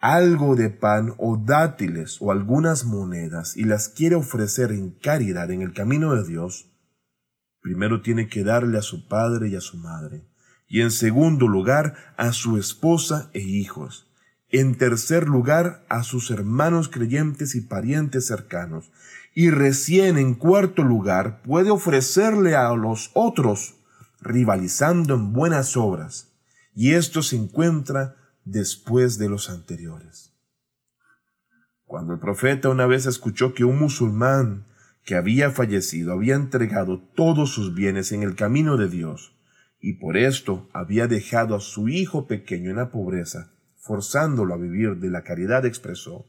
algo 0.00 0.56
de 0.56 0.70
pan 0.70 1.14
o 1.18 1.36
dátiles 1.36 2.18
o 2.20 2.30
algunas 2.30 2.84
monedas 2.84 3.56
y 3.56 3.64
las 3.64 3.88
quiere 3.88 4.14
ofrecer 4.14 4.70
en 4.72 4.90
caridad 4.90 5.50
en 5.50 5.62
el 5.62 5.72
camino 5.72 6.14
de 6.14 6.28
Dios, 6.28 6.70
primero 7.60 8.02
tiene 8.02 8.28
que 8.28 8.44
darle 8.44 8.78
a 8.78 8.82
su 8.82 9.08
padre 9.08 9.48
y 9.48 9.56
a 9.56 9.60
su 9.60 9.78
madre, 9.78 10.24
y 10.68 10.82
en 10.82 10.90
segundo 10.90 11.48
lugar 11.48 11.94
a 12.16 12.32
su 12.32 12.58
esposa 12.58 13.30
e 13.32 13.40
hijos, 13.40 14.06
en 14.48 14.76
tercer 14.76 15.28
lugar 15.28 15.84
a 15.88 16.02
sus 16.02 16.30
hermanos 16.30 16.88
creyentes 16.88 17.54
y 17.54 17.62
parientes 17.62 18.26
cercanos, 18.26 18.92
y 19.34 19.50
recién 19.50 20.18
en 20.18 20.34
cuarto 20.34 20.82
lugar 20.82 21.42
puede 21.42 21.70
ofrecerle 21.70 22.54
a 22.54 22.72
los 22.74 23.10
otros, 23.14 23.75
rivalizando 24.26 25.14
en 25.14 25.32
buenas 25.32 25.76
obras, 25.76 26.32
y 26.74 26.92
esto 26.92 27.22
se 27.22 27.36
encuentra 27.36 28.16
después 28.44 29.18
de 29.18 29.28
los 29.28 29.48
anteriores. 29.48 30.34
Cuando 31.84 32.12
el 32.12 32.18
profeta 32.18 32.68
una 32.68 32.86
vez 32.86 33.06
escuchó 33.06 33.54
que 33.54 33.64
un 33.64 33.78
musulmán 33.78 34.66
que 35.04 35.14
había 35.14 35.50
fallecido 35.50 36.12
había 36.12 36.34
entregado 36.34 37.00
todos 37.14 37.50
sus 37.52 37.74
bienes 37.74 38.10
en 38.12 38.22
el 38.22 38.34
camino 38.34 38.76
de 38.76 38.88
Dios, 38.88 39.38
y 39.80 39.94
por 39.94 40.16
esto 40.16 40.68
había 40.72 41.06
dejado 41.06 41.54
a 41.54 41.60
su 41.60 41.88
hijo 41.88 42.26
pequeño 42.26 42.70
en 42.70 42.76
la 42.76 42.90
pobreza, 42.90 43.52
forzándolo 43.76 44.52
a 44.52 44.58
vivir 44.58 44.96
de 44.96 45.10
la 45.10 45.22
caridad, 45.22 45.64
expresó, 45.64 46.26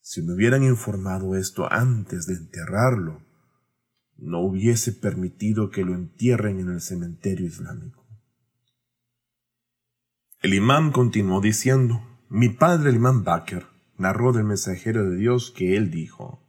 si 0.00 0.22
me 0.22 0.32
hubieran 0.32 0.64
informado 0.64 1.36
esto 1.36 1.70
antes 1.70 2.26
de 2.26 2.34
enterrarlo, 2.34 3.22
no 4.18 4.40
hubiese 4.40 4.92
permitido 4.92 5.70
que 5.70 5.84
lo 5.84 5.94
entierren 5.94 6.58
en 6.58 6.68
el 6.68 6.80
cementerio 6.80 7.46
islámico. 7.46 8.04
El 10.42 10.54
imán 10.54 10.92
continuó 10.92 11.40
diciendo, 11.40 12.02
mi 12.28 12.48
padre 12.48 12.90
el 12.90 12.96
imán 12.96 13.24
Bakr 13.24 13.66
narró 13.96 14.32
del 14.32 14.44
mensajero 14.44 15.08
de 15.08 15.16
Dios 15.16 15.50
que 15.50 15.76
él 15.76 15.90
dijo, 15.90 16.44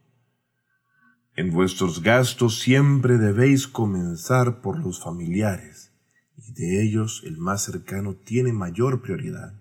en 1.36 1.52
vuestros 1.52 2.02
gastos 2.02 2.58
siempre 2.58 3.16
debéis 3.16 3.66
comenzar 3.66 4.60
por 4.60 4.78
los 4.78 5.02
familiares, 5.02 5.92
y 6.36 6.52
de 6.52 6.82
ellos 6.82 7.22
el 7.24 7.38
más 7.38 7.62
cercano 7.62 8.14
tiene 8.14 8.52
mayor 8.52 9.00
prioridad. 9.00 9.54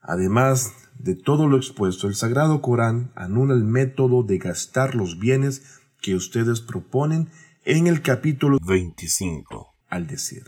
Además 0.00 0.72
de 0.98 1.14
todo 1.14 1.46
lo 1.46 1.58
expuesto, 1.58 2.08
el 2.08 2.14
Sagrado 2.14 2.60
Corán 2.60 3.12
anula 3.14 3.54
el 3.54 3.64
método 3.64 4.22
de 4.22 4.38
gastar 4.38 4.94
los 4.94 5.18
bienes 5.18 5.79
que 6.00 6.14
ustedes 6.14 6.60
proponen 6.60 7.28
en 7.64 7.86
el 7.86 8.02
capítulo 8.02 8.58
25, 8.62 9.74
al 9.88 10.06
decir. 10.06 10.44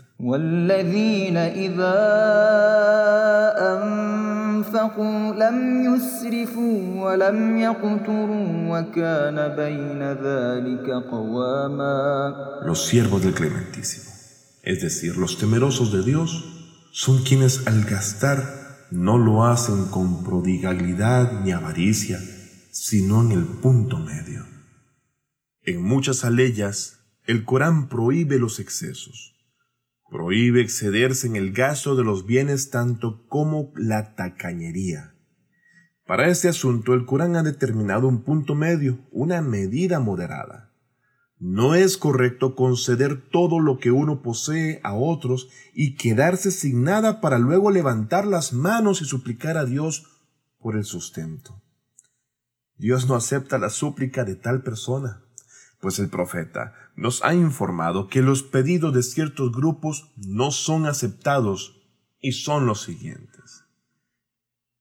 Los 12.65 12.85
siervos 12.87 13.21
del 13.21 13.33
Clementísimo, 13.33 14.11
es 14.63 14.81
decir, 14.81 15.17
los 15.17 15.37
temerosos 15.37 15.91
de 15.91 16.03
Dios, 16.03 16.45
son 16.91 17.23
quienes 17.23 17.67
al 17.67 17.83
gastar 17.85 18.63
no 18.91 19.17
lo 19.17 19.45
hacen 19.45 19.85
con 19.85 20.23
prodigalidad 20.23 21.41
ni 21.41 21.51
avaricia, 21.51 22.19
sino 22.71 23.21
en 23.21 23.31
el 23.31 23.43
punto 23.43 23.97
medio. 23.97 24.52
En 25.65 25.81
muchas 25.81 26.25
aleyas, 26.25 26.99
el 27.25 27.45
Corán 27.45 27.87
prohíbe 27.87 28.37
los 28.37 28.59
excesos. 28.59 29.33
Prohíbe 30.09 30.61
excederse 30.61 31.25
en 31.25 31.37
el 31.37 31.53
gasto 31.53 31.95
de 31.95 32.03
los 32.03 32.25
bienes 32.25 32.69
tanto 32.69 33.25
como 33.29 33.71
la 33.77 34.13
tacañería. 34.13 35.15
Para 36.05 36.27
este 36.27 36.49
asunto, 36.49 36.93
el 36.93 37.05
Corán 37.05 37.37
ha 37.37 37.43
determinado 37.43 38.09
un 38.09 38.23
punto 38.23 38.55
medio, 38.55 39.07
una 39.09 39.41
medida 39.41 40.01
moderada. 40.01 40.73
No 41.39 41.75
es 41.75 41.95
correcto 41.95 42.55
conceder 42.55 43.29
todo 43.29 43.61
lo 43.61 43.77
que 43.79 43.91
uno 43.91 44.21
posee 44.21 44.81
a 44.83 44.95
otros 44.95 45.47
y 45.73 45.95
quedarse 45.95 46.51
sin 46.51 46.83
nada 46.83 47.21
para 47.21 47.39
luego 47.39 47.71
levantar 47.71 48.27
las 48.27 48.51
manos 48.51 49.01
y 49.01 49.05
suplicar 49.05 49.55
a 49.57 49.63
Dios 49.63 50.07
por 50.59 50.75
el 50.75 50.83
sustento. 50.83 51.61
Dios 52.75 53.07
no 53.07 53.15
acepta 53.15 53.57
la 53.57 53.69
súplica 53.69 54.25
de 54.25 54.35
tal 54.35 54.61
persona, 54.61 55.23
pues 55.83 55.99
el 55.99 56.07
profeta 56.07 56.73
nos 56.95 57.25
ha 57.25 57.33
informado 57.33 58.07
que 58.07 58.21
los 58.21 58.41
pedidos 58.41 58.93
de 58.93 59.03
ciertos 59.03 59.51
grupos 59.51 60.13
no 60.15 60.51
son 60.51 60.85
aceptados 60.85 61.83
y 62.21 62.31
son 62.31 62.65
los 62.65 62.83
siguientes. 62.83 63.65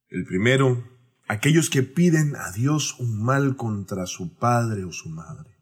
El 0.06 0.24
primero, 0.24 0.84
aquellos 1.26 1.70
que 1.70 1.82
piden 1.82 2.36
a 2.36 2.52
Dios 2.52 3.00
un 3.00 3.20
mal 3.20 3.56
contra 3.56 4.06
su 4.06 4.36
padre 4.36 4.84
o 4.84 4.92
su 4.92 5.08
madre. 5.08 5.56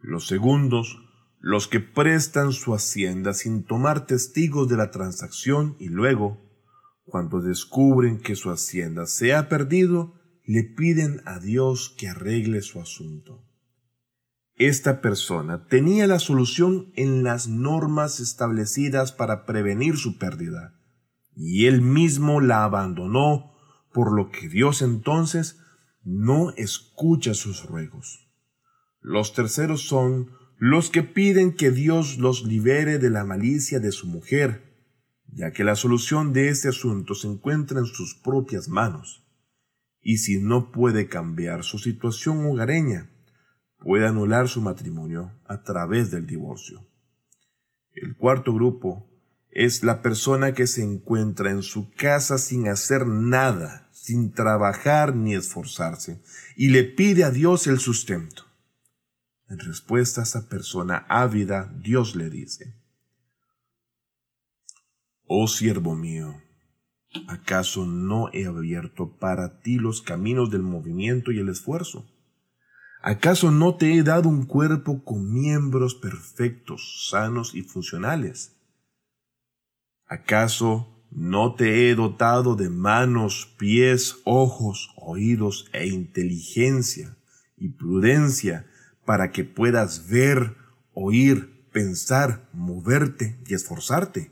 Los 0.00 0.28
segundos, 0.28 0.98
los 1.38 1.68
que 1.68 1.80
prestan 1.80 2.52
su 2.52 2.72
hacienda 2.72 3.34
sin 3.34 3.64
tomar 3.64 4.06
testigos 4.06 4.66
de 4.66 4.78
la 4.78 4.90
transacción 4.90 5.76
y 5.78 5.90
luego, 5.90 6.40
cuando 7.04 7.42
descubren 7.42 8.18
que 8.18 8.34
su 8.34 8.50
hacienda 8.50 9.04
se 9.04 9.34
ha 9.34 9.50
perdido, 9.50 10.14
le 10.46 10.64
piden 10.64 11.20
a 11.26 11.38
Dios 11.38 11.94
que 11.98 12.08
arregle 12.08 12.62
su 12.62 12.80
asunto. 12.80 13.51
Esta 14.56 15.00
persona 15.00 15.66
tenía 15.66 16.06
la 16.06 16.18
solución 16.18 16.92
en 16.94 17.22
las 17.22 17.48
normas 17.48 18.20
establecidas 18.20 19.12
para 19.12 19.46
prevenir 19.46 19.96
su 19.96 20.18
pérdida, 20.18 20.78
y 21.34 21.66
él 21.66 21.80
mismo 21.80 22.40
la 22.40 22.64
abandonó, 22.64 23.52
por 23.92 24.12
lo 24.12 24.30
que 24.30 24.48
Dios 24.48 24.82
entonces 24.82 25.58
no 26.04 26.50
escucha 26.56 27.34
sus 27.34 27.64
ruegos. 27.64 28.28
Los 29.00 29.32
terceros 29.32 29.82
son 29.82 30.30
los 30.58 30.90
que 30.90 31.02
piden 31.02 31.56
que 31.56 31.70
Dios 31.70 32.18
los 32.18 32.44
libere 32.44 32.98
de 32.98 33.10
la 33.10 33.24
malicia 33.24 33.80
de 33.80 33.90
su 33.90 34.06
mujer, 34.06 34.72
ya 35.26 35.50
que 35.52 35.64
la 35.64 35.74
solución 35.74 36.32
de 36.32 36.50
este 36.50 36.68
asunto 36.68 37.14
se 37.14 37.26
encuentra 37.26 37.80
en 37.80 37.86
sus 37.86 38.14
propias 38.14 38.68
manos. 38.68 39.26
Y 40.00 40.18
si 40.18 40.40
no 40.40 40.70
puede 40.70 41.08
cambiar 41.08 41.64
su 41.64 41.78
situación 41.78 42.44
hogareña, 42.46 43.10
puede 43.82 44.06
anular 44.06 44.48
su 44.48 44.60
matrimonio 44.60 45.32
a 45.46 45.62
través 45.62 46.10
del 46.10 46.26
divorcio. 46.26 46.86
El 47.92 48.16
cuarto 48.16 48.54
grupo 48.54 49.08
es 49.50 49.82
la 49.82 50.00
persona 50.00 50.54
que 50.54 50.66
se 50.66 50.82
encuentra 50.82 51.50
en 51.50 51.62
su 51.62 51.90
casa 51.90 52.38
sin 52.38 52.68
hacer 52.68 53.06
nada, 53.06 53.88
sin 53.92 54.32
trabajar 54.32 55.14
ni 55.14 55.34
esforzarse, 55.34 56.22
y 56.56 56.68
le 56.68 56.84
pide 56.84 57.24
a 57.24 57.30
Dios 57.30 57.66
el 57.66 57.78
sustento. 57.78 58.46
En 59.48 59.58
respuesta 59.58 60.22
a 60.22 60.24
esa 60.24 60.48
persona 60.48 61.04
ávida, 61.08 61.70
Dios 61.78 62.16
le 62.16 62.30
dice, 62.30 62.74
Oh 65.26 65.46
siervo 65.46 65.94
mío, 65.94 66.42
¿acaso 67.28 67.84
no 67.84 68.30
he 68.32 68.46
abierto 68.46 69.16
para 69.18 69.60
ti 69.60 69.76
los 69.76 70.00
caminos 70.00 70.50
del 70.50 70.62
movimiento 70.62 71.30
y 71.30 71.38
el 71.38 71.50
esfuerzo? 71.50 72.11
¿Acaso 73.02 73.50
no 73.50 73.74
te 73.74 73.94
he 73.94 74.02
dado 74.04 74.28
un 74.28 74.46
cuerpo 74.46 75.02
con 75.04 75.32
miembros 75.32 75.96
perfectos, 75.96 77.08
sanos 77.10 77.54
y 77.54 77.62
funcionales? 77.62 78.56
¿Acaso 80.06 81.04
no 81.10 81.56
te 81.56 81.90
he 81.90 81.94
dotado 81.94 82.54
de 82.54 82.70
manos, 82.70 83.54
pies, 83.58 84.18
ojos, 84.24 84.94
oídos 84.96 85.68
e 85.72 85.88
inteligencia 85.88 87.16
y 87.56 87.70
prudencia 87.70 88.66
para 89.04 89.32
que 89.32 89.44
puedas 89.44 90.08
ver, 90.08 90.56
oír, 90.94 91.66
pensar, 91.72 92.48
moverte 92.52 93.38
y 93.46 93.54
esforzarte. 93.54 94.30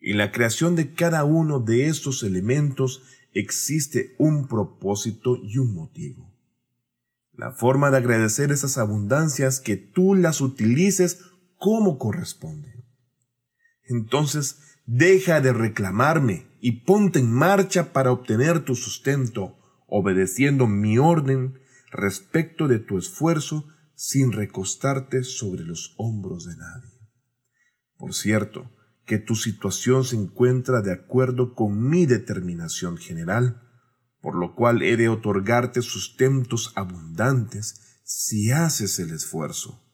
En 0.00 0.18
la 0.18 0.32
creación 0.32 0.76
de 0.76 0.92
cada 0.92 1.24
uno 1.24 1.60
de 1.60 1.88
estos 1.88 2.22
elementos 2.22 3.02
existe 3.32 4.14
un 4.18 4.48
propósito 4.48 5.36
y 5.42 5.58
un 5.58 5.74
motivo. 5.74 6.33
La 7.36 7.52
forma 7.52 7.90
de 7.90 7.96
agradecer 7.98 8.52
esas 8.52 8.78
abundancias 8.78 9.60
que 9.60 9.76
tú 9.76 10.14
las 10.14 10.40
utilices 10.40 11.20
como 11.56 11.98
corresponde. 11.98 12.84
Entonces, 13.82 14.60
deja 14.86 15.40
de 15.40 15.52
reclamarme 15.52 16.46
y 16.60 16.84
ponte 16.84 17.18
en 17.18 17.32
marcha 17.32 17.92
para 17.92 18.12
obtener 18.12 18.64
tu 18.64 18.74
sustento, 18.74 19.56
obedeciendo 19.86 20.66
mi 20.66 20.98
orden 20.98 21.58
respecto 21.90 22.68
de 22.68 22.78
tu 22.78 22.98
esfuerzo 22.98 23.66
sin 23.94 24.32
recostarte 24.32 25.22
sobre 25.24 25.62
los 25.62 25.94
hombros 25.98 26.46
de 26.46 26.56
nadie. 26.56 26.90
Por 27.96 28.14
cierto, 28.14 28.70
que 29.06 29.18
tu 29.18 29.34
situación 29.34 30.04
se 30.04 30.16
encuentra 30.16 30.82
de 30.82 30.92
acuerdo 30.92 31.54
con 31.54 31.88
mi 31.88 32.06
determinación 32.06 32.96
general, 32.96 33.63
por 34.24 34.36
lo 34.36 34.54
cual 34.54 34.80
he 34.80 34.96
de 34.96 35.10
otorgarte 35.10 35.82
sustentos 35.82 36.72
abundantes 36.76 38.00
si 38.04 38.52
haces 38.52 38.98
el 38.98 39.10
esfuerzo. 39.10 39.84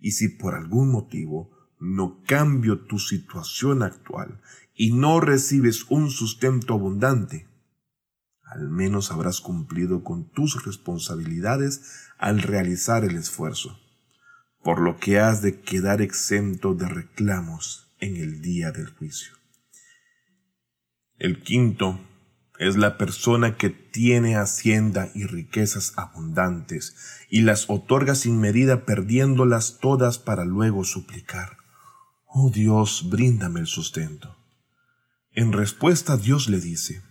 Y 0.00 0.10
si 0.10 0.28
por 0.28 0.56
algún 0.56 0.90
motivo 0.90 1.52
no 1.78 2.20
cambio 2.26 2.84
tu 2.86 2.98
situación 2.98 3.84
actual 3.84 4.40
y 4.74 4.92
no 4.92 5.20
recibes 5.20 5.86
un 5.88 6.10
sustento 6.10 6.74
abundante, 6.74 7.46
al 8.42 8.68
menos 8.68 9.12
habrás 9.12 9.40
cumplido 9.40 10.02
con 10.02 10.32
tus 10.32 10.64
responsabilidades 10.64 12.08
al 12.18 12.42
realizar 12.42 13.04
el 13.04 13.14
esfuerzo, 13.14 13.78
por 14.64 14.80
lo 14.80 14.96
que 14.96 15.20
has 15.20 15.42
de 15.42 15.60
quedar 15.60 16.02
exento 16.02 16.74
de 16.74 16.88
reclamos 16.88 17.94
en 18.00 18.16
el 18.16 18.42
día 18.42 18.72
del 18.72 18.88
juicio. 18.88 19.32
El 21.18 21.40
quinto 21.44 22.00
es 22.58 22.76
la 22.76 22.96
persona 22.98 23.56
que 23.56 23.70
tiene 23.70 24.36
hacienda 24.36 25.10
y 25.14 25.24
riquezas 25.24 25.92
abundantes 25.96 26.96
y 27.28 27.42
las 27.42 27.68
otorga 27.68 28.14
sin 28.14 28.40
medida 28.40 28.84
perdiéndolas 28.84 29.78
todas 29.80 30.18
para 30.18 30.44
luego 30.44 30.84
suplicar. 30.84 31.58
Oh 32.26 32.50
Dios, 32.50 33.08
bríndame 33.10 33.60
el 33.60 33.66
sustento. 33.66 34.36
En 35.32 35.52
respuesta 35.52 36.16
Dios 36.16 36.48
le 36.48 36.60
dice, 36.60 37.02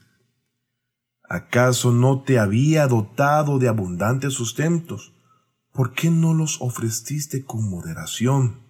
¿acaso 1.29 1.91
no 1.91 2.23
te 2.23 2.39
había 2.39 2.87
dotado 2.87 3.59
de 3.59 3.67
abundantes 3.67 4.33
sustentos? 4.33 5.13
¿Por 5.71 5.93
qué 5.93 6.09
no 6.09 6.33
los 6.33 6.61
ofreciste 6.61 7.43
con 7.43 7.69
moderación? 7.69 8.61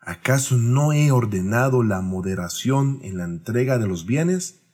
¿Acaso 0.00 0.56
no 0.56 0.92
he 0.92 1.10
ordenado 1.10 1.82
la 1.82 2.00
moderación 2.00 3.00
en 3.02 3.18
la 3.18 3.24
entrega 3.24 3.78
de 3.78 3.86
los 3.86 4.06
bienes? 4.06 4.67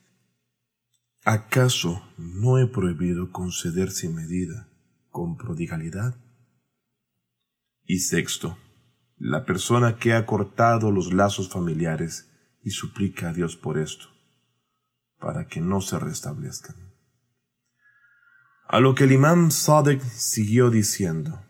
¿Acaso 1.26 2.06
no 2.18 2.58
he 2.58 2.66
prohibido 2.66 3.32
conceder 3.32 3.90
sin 3.90 4.14
medida, 4.14 4.68
con 5.08 5.38
prodigalidad? 5.38 6.14
Y 7.87 8.00
sexto, 8.00 8.58
la 9.16 9.46
persona 9.46 9.96
que 9.96 10.12
ha 10.12 10.26
cortado 10.26 10.90
los 10.90 11.14
lazos 11.14 11.48
familiares 11.48 12.30
y 12.62 12.72
suplica 12.72 13.30
a 13.30 13.32
Dios 13.32 13.56
por 13.56 13.78
esto, 13.78 14.08
para 15.18 15.46
que 15.46 15.62
no 15.62 15.80
se 15.80 15.98
restablezcan. 15.98 16.76
A 18.68 18.80
lo 18.80 18.94
que 18.94 19.04
el 19.04 19.12
imam 19.12 19.50
Sadek 19.50 20.02
siguió 20.02 20.68
diciendo, 20.68 21.40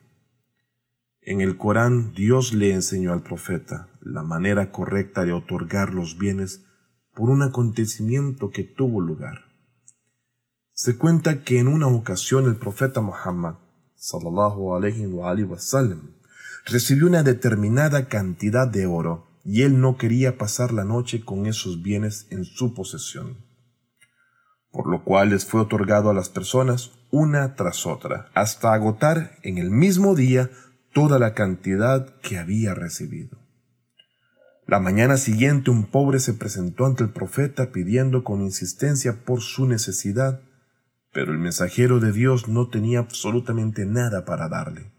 en 1.21 1.41
el 1.41 1.57
Corán 1.57 2.13
Dios 2.13 2.55
le 2.55 2.75
enseñó 2.75 3.13
al 3.13 3.25
profeta 3.25 3.89
la 4.01 4.23
manera 4.23 4.71
correcta 4.71 5.25
de 5.25 5.33
otorgar 5.33 5.95
los 5.95 6.17
bienes 6.17 6.65
por 7.13 7.29
un 7.29 7.43
acontecimiento 7.43 8.51
que 8.51 8.63
tuvo 8.63 9.01
lugar. 9.01 9.54
Se 10.75 10.99
cuenta 10.99 11.43
que 11.43 11.59
en 11.59 11.69
una 11.69 11.87
ocasión 11.87 12.45
el 12.47 12.57
profeta 12.57 13.01
Muhammad 13.01 13.55
sallallahu 14.05 14.75
alayhi 14.75 15.07
wa 15.07 15.59
sallam, 15.59 16.15
recibió 16.67 17.07
una 17.07 17.23
determinada 17.23 18.07
cantidad 18.09 18.69
de 18.69 18.87
oro 18.87 19.27
y 19.45 19.63
él 19.63 19.81
no 19.81 19.97
quería 19.97 20.37
pasar 20.37 20.73
la 20.73 20.85
noche 20.85 21.25
con 21.25 21.47
esos 21.47 21.83
bienes 21.83 22.27
en 22.31 22.45
su 22.45 22.75
posesión. 22.75 23.39
Por 24.71 24.89
lo 24.91 25.05
cual 25.05 25.31
les 25.31 25.47
fue 25.47 25.63
otorgado 25.63 26.11
a 26.11 26.15
las 26.15 26.29
personas 26.29 26.93
una 27.11 27.55
tras 27.55 27.87
otra, 27.87 28.31
hasta 28.35 28.75
agotar 28.75 29.39
en 29.43 29.59
el 29.59 29.71
mismo 29.71 30.15
día 30.15 30.51
toda 30.93 31.19
la 31.19 31.33
cantidad 31.33 32.21
que 32.21 32.39
había 32.39 32.75
recibido. 32.75 33.39
La 34.67 34.81
mañana 34.81 35.17
siguiente 35.17 35.71
un 35.71 35.85
pobre 35.87 36.19
se 36.19 36.35
presentó 36.35 36.87
ante 36.87 37.05
el 37.05 37.11
profeta 37.11 37.71
pidiendo 37.71 38.25
con 38.25 38.43
insistencia 38.43 39.25
por 39.25 39.41
su 39.41 39.67
necesidad, 39.67 40.41
pero 41.15 41.33
el 41.33 41.39
mensajero 41.39 42.01
de 42.01 42.13
Dios 42.13 42.49
no 42.49 42.69
tenía 42.69 42.99
absolutamente 42.99 43.87
nada 43.87 44.25
para 44.25 44.49
darle. 44.49 44.91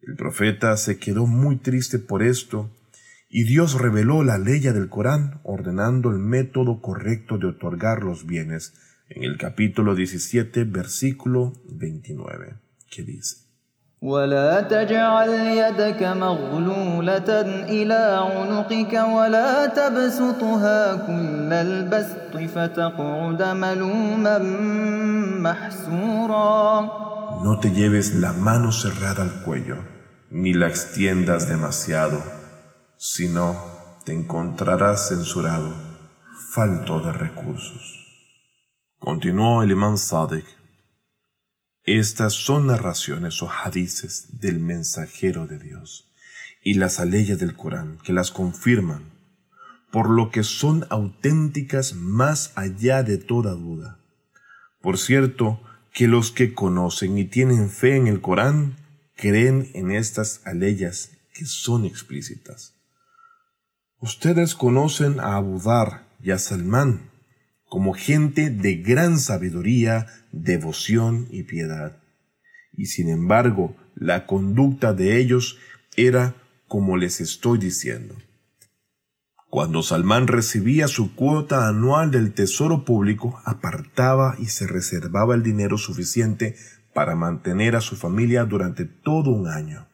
El 0.00 0.16
profeta 0.16 0.76
se 0.76 0.98
quedó 0.98 1.26
muy 1.26 1.56
triste 1.56 1.98
por 2.00 2.22
esto, 2.22 2.70
y 3.30 3.44
Dios 3.44 3.80
reveló 3.80 4.22
la 4.22 4.38
ley 4.38 4.60
del 4.60 4.88
Corán 4.88 5.40
ordenando 5.44 6.10
el 6.10 6.18
método 6.18 6.82
correcto 6.82 7.38
de 7.38 7.46
otorgar 7.46 8.02
los 8.02 8.26
bienes 8.26 8.74
en 9.08 9.22
el 9.22 9.38
capítulo 9.38 9.94
17, 9.94 10.64
versículo 10.64 11.52
29, 11.68 12.56
que 12.90 13.02
dice. 13.04 13.43
ولا 14.03 14.61
تجعل 14.61 15.29
يدك 15.29 16.03
مغلولة 16.03 17.41
إلى 17.67 18.19
عنقك 18.31 18.93
ولا 18.93 19.65
تبسطها 19.65 20.95
كل 20.95 21.53
البسط 21.53 22.37
فتقعد 22.55 23.43
ملوما 23.43 24.37
محسورا 25.43 26.89
No 27.41 27.57
te 27.59 27.71
lleves 27.71 28.15
la 28.15 28.33
mano 28.33 28.71
cerrada 28.71 29.23
al 29.23 29.43
cuello, 29.43 29.77
ni 30.29 30.53
la 30.53 30.67
extiendas 30.67 31.47
demasiado, 31.47 32.21
sino 32.97 33.55
te 34.03 34.13
encontrarás 34.13 35.07
censurado, 35.07 35.73
falto 36.53 36.99
de 36.99 37.13
recursos. 37.13 37.85
Continuó 38.99 39.63
el 39.63 39.71
imán 39.71 39.97
Sadek 39.97 40.45
estas 41.84 42.32
son 42.32 42.68
narraciones 42.68 43.42
o 43.42 43.50
hadices 43.50 44.40
del 44.40 44.58
mensajero 44.58 45.46
de 45.46 45.58
Dios 45.58 46.10
y 46.62 46.74
las 46.74 46.98
aleyas 46.98 47.38
del 47.38 47.54
Corán 47.54 47.98
que 48.02 48.14
las 48.14 48.30
confirman, 48.30 49.12
por 49.92 50.08
lo 50.08 50.30
que 50.30 50.42
son 50.42 50.86
auténticas 50.88 51.94
más 51.94 52.52
allá 52.56 53.02
de 53.02 53.18
toda 53.18 53.52
duda. 53.52 53.98
Por 54.80 54.98
cierto, 54.98 55.60
que 55.92 56.08
los 56.08 56.32
que 56.32 56.54
conocen 56.54 57.18
y 57.18 57.26
tienen 57.26 57.70
fe 57.70 57.96
en 57.96 58.06
el 58.06 58.20
Corán 58.20 58.76
creen 59.14 59.70
en 59.74 59.90
estas 59.90 60.40
aleyas 60.44 61.10
que 61.34 61.44
son 61.44 61.84
explícitas. 61.84 62.74
Ustedes 63.98 64.54
conocen 64.54 65.20
a 65.20 65.36
Abu 65.36 65.60
Dhar 65.60 66.06
y 66.22 66.30
a 66.30 66.38
Salmán, 66.38 67.10
como 67.68 67.92
gente 67.92 68.50
de 68.50 68.76
gran 68.76 69.18
sabiduría, 69.18 70.06
devoción 70.42 71.26
y 71.30 71.44
piedad. 71.44 72.02
Y 72.72 72.86
sin 72.86 73.08
embargo, 73.08 73.76
la 73.94 74.26
conducta 74.26 74.92
de 74.92 75.18
ellos 75.18 75.58
era 75.96 76.34
como 76.66 76.96
les 76.96 77.20
estoy 77.20 77.58
diciendo. 77.58 78.16
Cuando 79.48 79.82
Salmán 79.82 80.26
recibía 80.26 80.88
su 80.88 81.14
cuota 81.14 81.68
anual 81.68 82.10
del 82.10 82.34
tesoro 82.34 82.84
público, 82.84 83.40
apartaba 83.44 84.34
y 84.40 84.46
se 84.46 84.66
reservaba 84.66 85.36
el 85.36 85.44
dinero 85.44 85.78
suficiente 85.78 86.56
para 86.92 87.14
mantener 87.14 87.76
a 87.76 87.80
su 87.80 87.94
familia 87.94 88.44
durante 88.44 88.84
todo 88.84 89.30
un 89.30 89.46
año. 89.46 89.86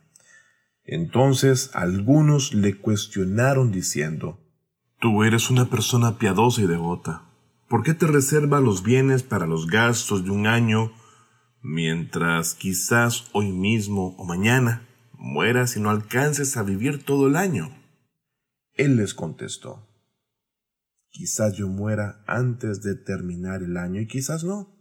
Entonces 0.84 1.70
algunos 1.74 2.54
le 2.54 2.78
cuestionaron 2.78 3.70
diciendo, 3.70 4.40
Tú 4.98 5.24
eres 5.24 5.50
una 5.50 5.70
persona 5.70 6.18
piadosa 6.18 6.62
y 6.62 6.66
devota. 6.66 7.29
¿Por 7.70 7.84
qué 7.84 7.94
te 7.94 8.08
reserva 8.08 8.60
los 8.60 8.82
bienes 8.82 9.22
para 9.22 9.46
los 9.46 9.68
gastos 9.68 10.24
de 10.24 10.32
un 10.32 10.48
año 10.48 10.90
mientras 11.62 12.54
quizás 12.54 13.26
hoy 13.32 13.52
mismo 13.52 14.16
o 14.18 14.24
mañana 14.24 14.88
mueras 15.12 15.76
y 15.76 15.80
no 15.80 15.90
alcances 15.90 16.56
a 16.56 16.64
vivir 16.64 17.04
todo 17.04 17.28
el 17.28 17.36
año? 17.36 17.70
Él 18.72 18.96
les 18.96 19.14
contestó, 19.14 19.88
quizás 21.10 21.56
yo 21.56 21.68
muera 21.68 22.24
antes 22.26 22.82
de 22.82 22.96
terminar 22.96 23.62
el 23.62 23.76
año 23.76 24.00
y 24.00 24.08
quizás 24.08 24.42
no. 24.42 24.76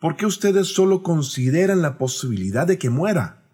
¿Por 0.00 0.16
qué 0.16 0.24
ustedes 0.24 0.68
solo 0.68 1.02
consideran 1.02 1.82
la 1.82 1.98
posibilidad 1.98 2.66
de 2.66 2.78
que 2.78 2.88
muera? 2.88 3.46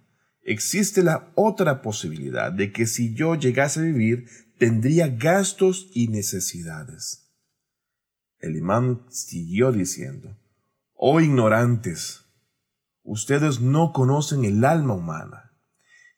Existe 0.43 1.03
la 1.03 1.33
otra 1.35 1.83
posibilidad 1.83 2.53
de 2.53 2.71
que 2.71 2.87
si 2.87 3.15
yo 3.17 3.35
llegase 3.35 3.81
a 3.81 3.83
vivir 3.83 4.27
tendría 4.59 5.09
gastos 5.09 5.91
y 5.93 6.07
necesidades. 6.07 7.30
El 8.41 8.57
imán 8.57 9.05
siguió 9.11 9.71
diciendo, 9.71 10.37
Oh 10.95 11.21
ignorantes, 11.21 12.25
ustedes 13.03 13.61
no 13.61 13.93
conocen 13.93 14.45
el 14.45 14.65
alma 14.65 14.95
humana. 14.95 15.53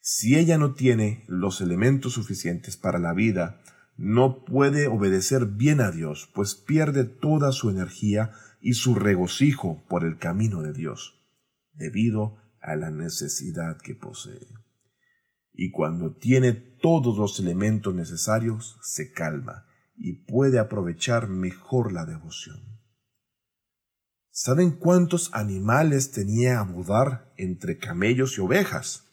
Si 0.00 0.36
ella 0.36 0.56
no 0.56 0.74
tiene 0.74 1.24
los 1.26 1.60
elementos 1.60 2.14
suficientes 2.14 2.76
para 2.76 3.00
la 3.00 3.12
vida, 3.12 3.60
no 3.96 4.44
puede 4.44 4.86
obedecer 4.86 5.46
bien 5.46 5.80
a 5.80 5.90
Dios, 5.90 6.30
pues 6.34 6.54
pierde 6.54 7.04
toda 7.04 7.52
su 7.52 7.70
energía 7.70 8.32
y 8.60 8.74
su 8.74 8.94
regocijo 8.94 9.84
por 9.88 10.04
el 10.04 10.18
camino 10.18 10.62
de 10.62 10.72
Dios, 10.72 11.20
debido 11.72 12.36
a 12.60 12.76
la 12.76 12.90
necesidad 12.90 13.78
que 13.78 13.94
posee. 13.94 14.46
y 15.54 15.70
cuando 15.70 16.16
tiene 16.16 16.52
todos 16.54 17.18
los 17.18 17.38
elementos 17.38 17.94
necesarios, 17.94 18.78
se 18.80 19.12
calma 19.12 19.66
y 20.02 20.24
puede 20.24 20.58
aprovechar 20.58 21.28
mejor 21.28 21.92
la 21.92 22.04
devoción. 22.04 22.60
¿Saben 24.30 24.72
cuántos 24.72 25.30
animales 25.32 26.10
tenía 26.10 26.58
Abudar 26.58 27.32
entre 27.36 27.78
camellos 27.78 28.36
y 28.36 28.40
ovejas? 28.40 29.04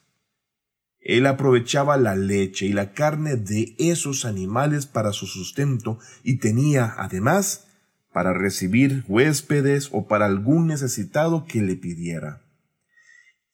Él 0.98 1.26
aprovechaba 1.26 1.96
la 1.96 2.16
leche 2.16 2.66
y 2.66 2.72
la 2.72 2.92
carne 2.92 3.36
de 3.36 3.74
esos 3.78 4.24
animales 4.24 4.86
para 4.86 5.12
su 5.12 5.26
sustento 5.26 5.98
y 6.24 6.38
tenía, 6.38 6.94
además, 6.98 7.68
para 8.12 8.32
recibir 8.32 9.04
huéspedes 9.06 9.90
o 9.92 10.08
para 10.08 10.26
algún 10.26 10.66
necesitado 10.66 11.46
que 11.46 11.62
le 11.62 11.76
pidiera. 11.76 12.42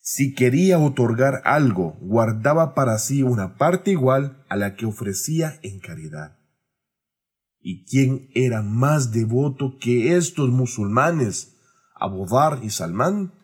Si 0.01 0.35
quería 0.35 0.79
otorgar 0.79 1.43
algo, 1.45 1.99
guardaba 2.01 2.75
para 2.75 2.99
sí 2.99 3.23
una 3.23 3.57
parte 3.57 3.91
igual 3.91 4.45
a 4.49 4.57
la 4.57 4.75
que 4.75 4.87
ofrecía 4.87 5.59
en 5.63 5.81
caridad. 5.81 6.36
¿Y 7.69 7.85
quién 7.85 8.29
era 8.33 8.63
más 8.63 9.11
devoto 9.11 9.77
que 9.81 10.17
estos 10.17 10.51
musulmanes, 10.51 11.57
Abodar 11.97 12.61
y 12.63 12.71
Salmán? 12.71 13.35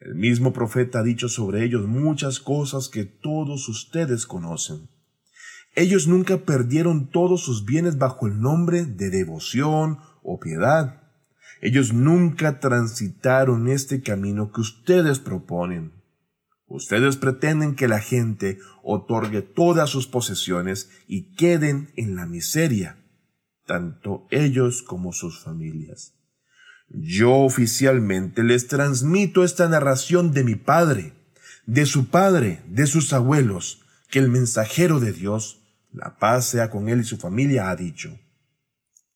El 0.00 0.16
mismo 0.16 0.52
profeta 0.52 0.98
ha 0.98 1.02
dicho 1.04 1.28
sobre 1.28 1.64
ellos 1.64 1.86
muchas 1.86 2.40
cosas 2.40 2.88
que 2.88 3.04
todos 3.04 3.68
ustedes 3.68 4.26
conocen. 4.26 4.88
Ellos 5.76 6.08
nunca 6.08 6.38
perdieron 6.38 7.10
todos 7.10 7.42
sus 7.42 7.64
bienes 7.64 7.96
bajo 7.96 8.26
el 8.26 8.40
nombre 8.40 8.84
de 8.86 9.08
devoción 9.08 10.00
o 10.24 10.40
piedad. 10.40 11.12
Ellos 11.60 11.92
nunca 11.92 12.58
transitaron 12.58 13.68
este 13.68 14.02
camino 14.02 14.50
que 14.50 14.62
ustedes 14.62 15.20
proponen. 15.20 15.92
Ustedes 16.70 17.16
pretenden 17.16 17.74
que 17.74 17.88
la 17.88 17.98
gente 17.98 18.60
otorgue 18.84 19.42
todas 19.42 19.90
sus 19.90 20.06
posesiones 20.06 20.88
y 21.08 21.34
queden 21.34 21.90
en 21.96 22.14
la 22.14 22.26
miseria, 22.26 23.04
tanto 23.66 24.28
ellos 24.30 24.84
como 24.84 25.12
sus 25.12 25.42
familias. 25.42 26.14
Yo 26.88 27.32
oficialmente 27.38 28.44
les 28.44 28.68
transmito 28.68 29.42
esta 29.42 29.68
narración 29.68 30.30
de 30.30 30.44
mi 30.44 30.54
padre, 30.54 31.12
de 31.66 31.86
su 31.86 32.08
padre, 32.08 32.62
de 32.68 32.86
sus 32.86 33.12
abuelos, 33.12 33.82
que 34.08 34.20
el 34.20 34.30
mensajero 34.30 35.00
de 35.00 35.12
Dios, 35.12 35.64
la 35.92 36.18
paz 36.18 36.46
sea 36.46 36.70
con 36.70 36.88
él 36.88 37.00
y 37.00 37.04
su 37.04 37.16
familia, 37.16 37.70
ha 37.70 37.74
dicho. 37.74 38.16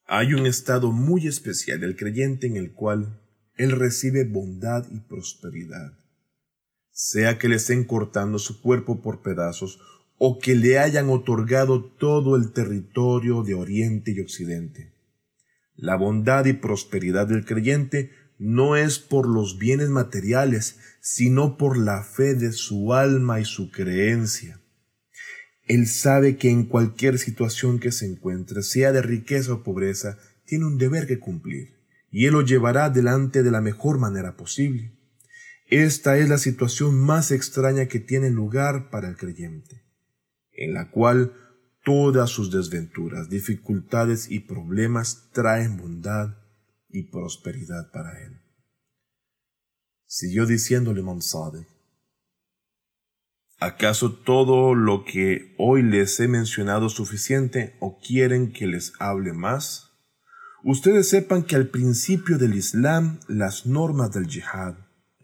Hay 0.08 0.34
un 0.34 0.46
estado 0.46 0.90
muy 0.90 1.28
especial 1.28 1.78
del 1.78 1.94
creyente 1.94 2.48
en 2.48 2.56
el 2.56 2.72
cual 2.72 3.20
él 3.56 3.70
recibe 3.70 4.24
bondad 4.24 4.86
y 4.90 4.98
prosperidad. 4.98 6.03
Sea 6.96 7.38
que 7.38 7.48
le 7.48 7.56
estén 7.56 7.82
cortando 7.82 8.38
su 8.38 8.62
cuerpo 8.62 9.02
por 9.02 9.20
pedazos 9.20 9.80
o 10.16 10.38
que 10.38 10.54
le 10.54 10.78
hayan 10.78 11.10
otorgado 11.10 11.84
todo 11.84 12.36
el 12.36 12.52
territorio 12.52 13.42
de 13.42 13.54
Oriente 13.54 14.12
y 14.12 14.20
Occidente. 14.20 14.92
La 15.74 15.96
bondad 15.96 16.44
y 16.44 16.52
prosperidad 16.52 17.26
del 17.26 17.44
creyente 17.44 18.12
no 18.38 18.76
es 18.76 19.00
por 19.00 19.28
los 19.28 19.58
bienes 19.58 19.88
materiales, 19.88 20.78
sino 21.00 21.56
por 21.56 21.76
la 21.76 22.04
fe 22.04 22.34
de 22.34 22.52
su 22.52 22.94
alma 22.94 23.40
y 23.40 23.44
su 23.44 23.72
creencia. 23.72 24.60
Él 25.66 25.88
sabe 25.88 26.36
que 26.36 26.50
en 26.50 26.64
cualquier 26.64 27.18
situación 27.18 27.80
que 27.80 27.90
se 27.90 28.06
encuentre, 28.06 28.62
sea 28.62 28.92
de 28.92 29.02
riqueza 29.02 29.52
o 29.52 29.62
pobreza, 29.64 30.16
tiene 30.44 30.66
un 30.66 30.78
deber 30.78 31.08
que 31.08 31.18
cumplir, 31.18 31.74
y 32.12 32.26
Él 32.26 32.34
lo 32.34 32.42
llevará 32.42 32.84
adelante 32.84 33.42
de 33.42 33.50
la 33.50 33.60
mejor 33.60 33.98
manera 33.98 34.36
posible. 34.36 34.93
Esta 35.66 36.18
es 36.18 36.28
la 36.28 36.38
situación 36.38 36.98
más 36.98 37.30
extraña 37.30 37.86
que 37.86 38.00
tiene 38.00 38.30
lugar 38.30 38.90
para 38.90 39.08
el 39.08 39.16
creyente, 39.16 39.82
en 40.52 40.74
la 40.74 40.90
cual 40.90 41.32
Todas 41.84 42.30
sus 42.30 42.50
desventuras, 42.50 43.28
dificultades 43.28 44.30
y 44.30 44.40
problemas 44.40 45.28
traen 45.32 45.76
bondad 45.76 46.38
y 46.88 47.10
prosperidad 47.10 47.90
para 47.92 48.22
él. 48.22 48.40
Siguió 50.06 50.46
diciéndole 50.46 51.00
Imam 51.00 51.20
¿Acaso 53.60 54.14
todo 54.14 54.74
lo 54.74 55.04
que 55.04 55.54
hoy 55.58 55.82
les 55.82 56.18
he 56.20 56.26
mencionado 56.26 56.86
es 56.86 56.94
suficiente 56.94 57.76
o 57.80 57.98
quieren 57.98 58.52
que 58.52 58.66
les 58.66 58.94
hable 58.98 59.34
más? 59.34 59.90
Ustedes 60.62 61.10
sepan 61.10 61.42
que 61.42 61.56
al 61.56 61.68
principio 61.68 62.38
del 62.38 62.54
Islam 62.54 63.20
las 63.28 63.66
normas 63.66 64.10
del 64.12 64.26
jihad 64.26 64.76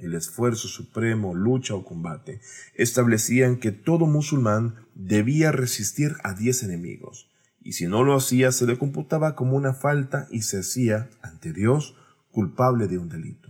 el 0.02 0.14
esfuerzo 0.14 0.68
supremo, 0.68 1.34
lucha 1.34 1.74
o 1.74 1.84
combate, 1.84 2.40
establecían 2.74 3.56
que 3.56 3.72
todo 3.72 4.06
musulmán 4.06 4.74
debía 4.94 5.52
resistir 5.52 6.16
a 6.22 6.34
diez 6.34 6.62
enemigos, 6.62 7.30
y 7.62 7.72
si 7.72 7.86
no 7.86 8.04
lo 8.04 8.16
hacía 8.16 8.52
se 8.52 8.66
le 8.66 8.78
computaba 8.78 9.34
como 9.34 9.56
una 9.56 9.74
falta 9.74 10.26
y 10.30 10.42
se 10.42 10.60
hacía, 10.60 11.10
ante 11.22 11.52
Dios, 11.52 11.96
culpable 12.30 12.88
de 12.88 12.98
un 12.98 13.08
delito. 13.08 13.48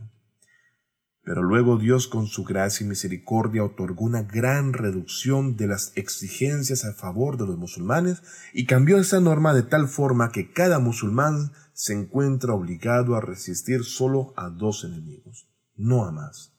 Pero 1.23 1.43
luego 1.43 1.77
Dios 1.77 2.09
con 2.09 2.27
su 2.27 2.45
gracia 2.45 2.85
y 2.85 2.89
misericordia 2.89 3.63
otorgó 3.63 4.05
una 4.05 4.23
gran 4.23 4.73
reducción 4.73 5.57
de 5.57 5.69
las 5.69 5.93
exigencias 5.95 6.85
a 6.85 6.95
favor 6.95 7.37
de 7.37 7.47
los 7.47 7.59
musulmanes 7.59 8.23
y 8.53 8.65
cambió 8.65 8.99
esa 8.99 9.21
norma 9.21 9.55
de 9.55 9.63
tal 9.63 9.87
forma 9.87 10.33
que 10.33 10.51
cada 10.51 10.79
musulmán 10.79 11.53
se 11.73 11.93
encuentra 11.93 12.55
obligado 12.55 13.15
a 13.17 13.21
resistir 13.21 13.85
solo 13.85 14.33
a 14.37 14.49
dos 14.49 14.83
enemigos 14.85 15.50
no 15.81 16.05
a 16.05 16.13
más. 16.13 16.55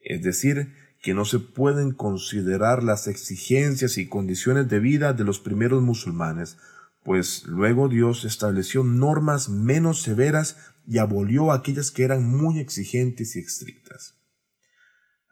Es 0.00 0.22
decir, 0.22 0.74
que 1.02 1.14
no 1.14 1.24
se 1.24 1.38
pueden 1.38 1.92
considerar 1.92 2.82
las 2.82 3.06
exigencias 3.06 3.98
y 3.98 4.08
condiciones 4.08 4.68
de 4.68 4.80
vida 4.80 5.12
de 5.12 5.24
los 5.24 5.38
primeros 5.38 5.82
musulmanes, 5.82 6.56
pues 7.04 7.44
luego 7.46 7.88
Dios 7.88 8.24
estableció 8.24 8.82
normas 8.84 9.48
menos 9.48 10.02
severas 10.02 10.56
y 10.86 10.98
abolió 10.98 11.52
aquellas 11.52 11.90
que 11.90 12.04
eran 12.04 12.28
muy 12.28 12.58
exigentes 12.58 13.36
y 13.36 13.40
estrictas. 13.40 14.14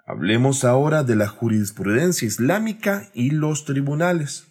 Hablemos 0.07 0.65
ahora 0.65 1.03
de 1.03 1.17
la 1.17 1.27
jurisprudencia 1.27 2.29
islámica 2.29 3.11
y 3.13 3.31
los 3.31 3.65
tribunales. 3.65 4.47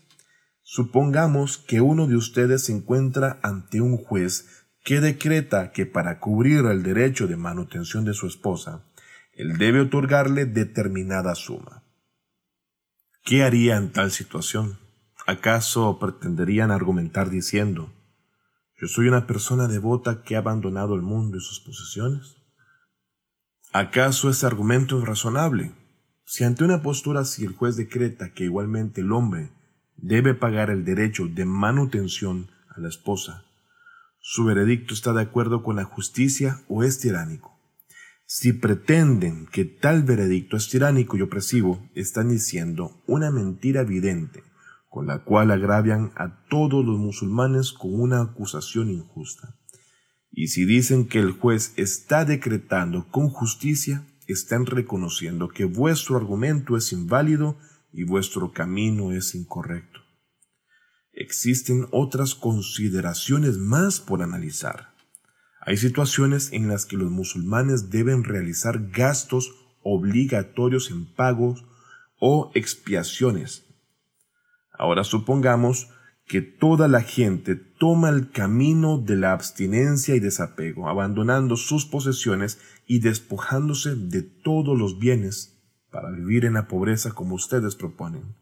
Supongamos 0.62 1.58
que 1.58 1.80
uno 1.80 2.08
de 2.08 2.18
ustedes 2.18 2.66
se 2.66 2.74
encuentra 2.74 3.40
ante 3.42 3.80
un 3.80 3.98
juez 3.98 4.65
que 4.86 5.02
decreta 5.02 5.72
que 5.72 5.88
para 5.88 6.20
cubrir 6.20 6.64
el 6.68 6.84
derecho 6.84 7.26
de 7.26 7.36
manutención 7.36 8.06
de 8.06 8.14
su 8.14 8.28
esposa, 8.28 8.84
él 9.34 9.58
debe 9.58 9.82
otorgarle 9.82 10.46
determinada 10.46 11.34
suma. 11.34 11.84
¿Qué 13.24 13.42
haría 13.44 13.78
en 13.78 13.92
tal 13.92 14.12
situación? 14.12 14.78
¿Acaso 15.26 15.98
pretenderían 15.98 16.70
argumentar 16.70 17.32
diciendo, 17.32 17.92
yo 18.80 18.88
soy 18.88 19.08
una 19.08 19.26
persona 19.26 19.68
devota 19.68 20.22
que 20.22 20.36
ha 20.36 20.40
abandonado 20.40 20.94
el 20.94 21.02
mundo 21.02 21.38
y 21.38 21.42
sus 21.42 21.62
posesiones? 21.62 22.36
¿Acaso 23.74 24.30
ese 24.30 24.46
argumento 24.46 25.00
es 25.00 25.08
razonable? 25.08 25.72
Si 26.26 26.44
ante 26.44 26.64
una 26.64 26.84
postura 26.84 27.22
así 27.22 27.44
el 27.44 27.54
juez 27.54 27.76
decreta 27.76 28.34
que 28.34 28.44
igualmente 28.44 29.02
el 29.02 29.12
hombre 29.12 29.50
debe 29.98 30.36
pagar 30.36 30.70
el 30.70 30.86
derecho 30.86 31.26
de 31.26 31.46
manutención 31.46 32.52
a 32.70 32.80
la 32.80 32.90
esposa, 32.90 33.45
su 34.28 34.44
veredicto 34.44 34.96
está 34.96 35.14
de 35.14 35.22
acuerdo 35.22 35.62
con 35.62 35.76
la 35.76 35.84
justicia 35.84 36.64
o 36.68 36.84
es 36.84 36.98
tiránico. 36.98 37.60
Si 38.26 38.54
pretenden 38.54 39.46
que 39.46 39.66
tal 39.66 40.02
veredicto 40.02 40.58
es 40.58 40.68
tiránico 40.68 41.16
y 41.16 41.22
opresivo, 41.22 41.88
están 41.94 42.30
diciendo 42.30 43.04
una 43.06 43.30
mentira 43.30 43.82
evidente, 43.82 44.42
con 44.90 45.06
la 45.06 45.24
cual 45.24 45.52
agravian 45.52 46.12
a 46.16 46.44
todos 46.50 46.84
los 46.84 46.98
musulmanes 46.98 47.72
con 47.72 47.94
una 47.94 48.20
acusación 48.20 48.90
injusta. 48.90 49.60
Y 50.32 50.48
si 50.48 50.66
dicen 50.66 51.08
que 51.08 51.20
el 51.20 51.34
juez 51.34 51.74
está 51.76 52.26
decretando 52.26 53.08
con 53.12 53.30
justicia, 53.30 54.08
están 54.26 54.66
reconociendo 54.66 55.50
que 55.50 55.66
vuestro 55.66 56.18
argumento 56.18 56.78
es 56.78 56.92
inválido 56.92 57.60
y 57.94 58.06
vuestro 58.06 58.52
camino 58.54 59.12
es 59.12 59.36
incorrecto 59.36 59.95
existen 61.16 61.88
otras 61.92 62.36
consideraciones 62.36 63.58
más 63.58 64.00
por 64.00 64.22
analizar. 64.22 64.94
Hay 65.62 65.78
situaciones 65.78 66.52
en 66.54 66.68
las 66.68 66.86
que 66.86 66.98
los 66.98 67.10
musulmanes 67.10 67.90
deben 67.90 68.24
realizar 68.24 68.90
gastos 68.92 69.52
obligatorios 69.82 70.92
en 70.92 71.06
pagos 71.06 71.66
o 72.20 72.52
expiaciones. 72.54 73.66
Ahora 74.72 75.04
supongamos 75.04 75.90
que 76.28 76.42
toda 76.42 76.88
la 76.88 77.02
gente 77.02 77.56
toma 77.56 78.10
el 78.10 78.32
camino 78.32 78.98
de 78.98 79.16
la 79.16 79.32
abstinencia 79.32 80.16
y 80.16 80.20
desapego, 80.20 80.90
abandonando 80.90 81.56
sus 81.56 81.86
posesiones 81.86 82.60
y 82.88 83.00
despojándose 83.00 83.96
de 83.96 84.22
todos 84.22 84.78
los 84.78 84.98
bienes 85.00 85.62
para 85.92 86.12
vivir 86.12 86.46
en 86.46 86.54
la 86.54 86.68
pobreza 86.68 87.12
como 87.12 87.36
ustedes 87.36 87.76
proponen. 87.76 88.35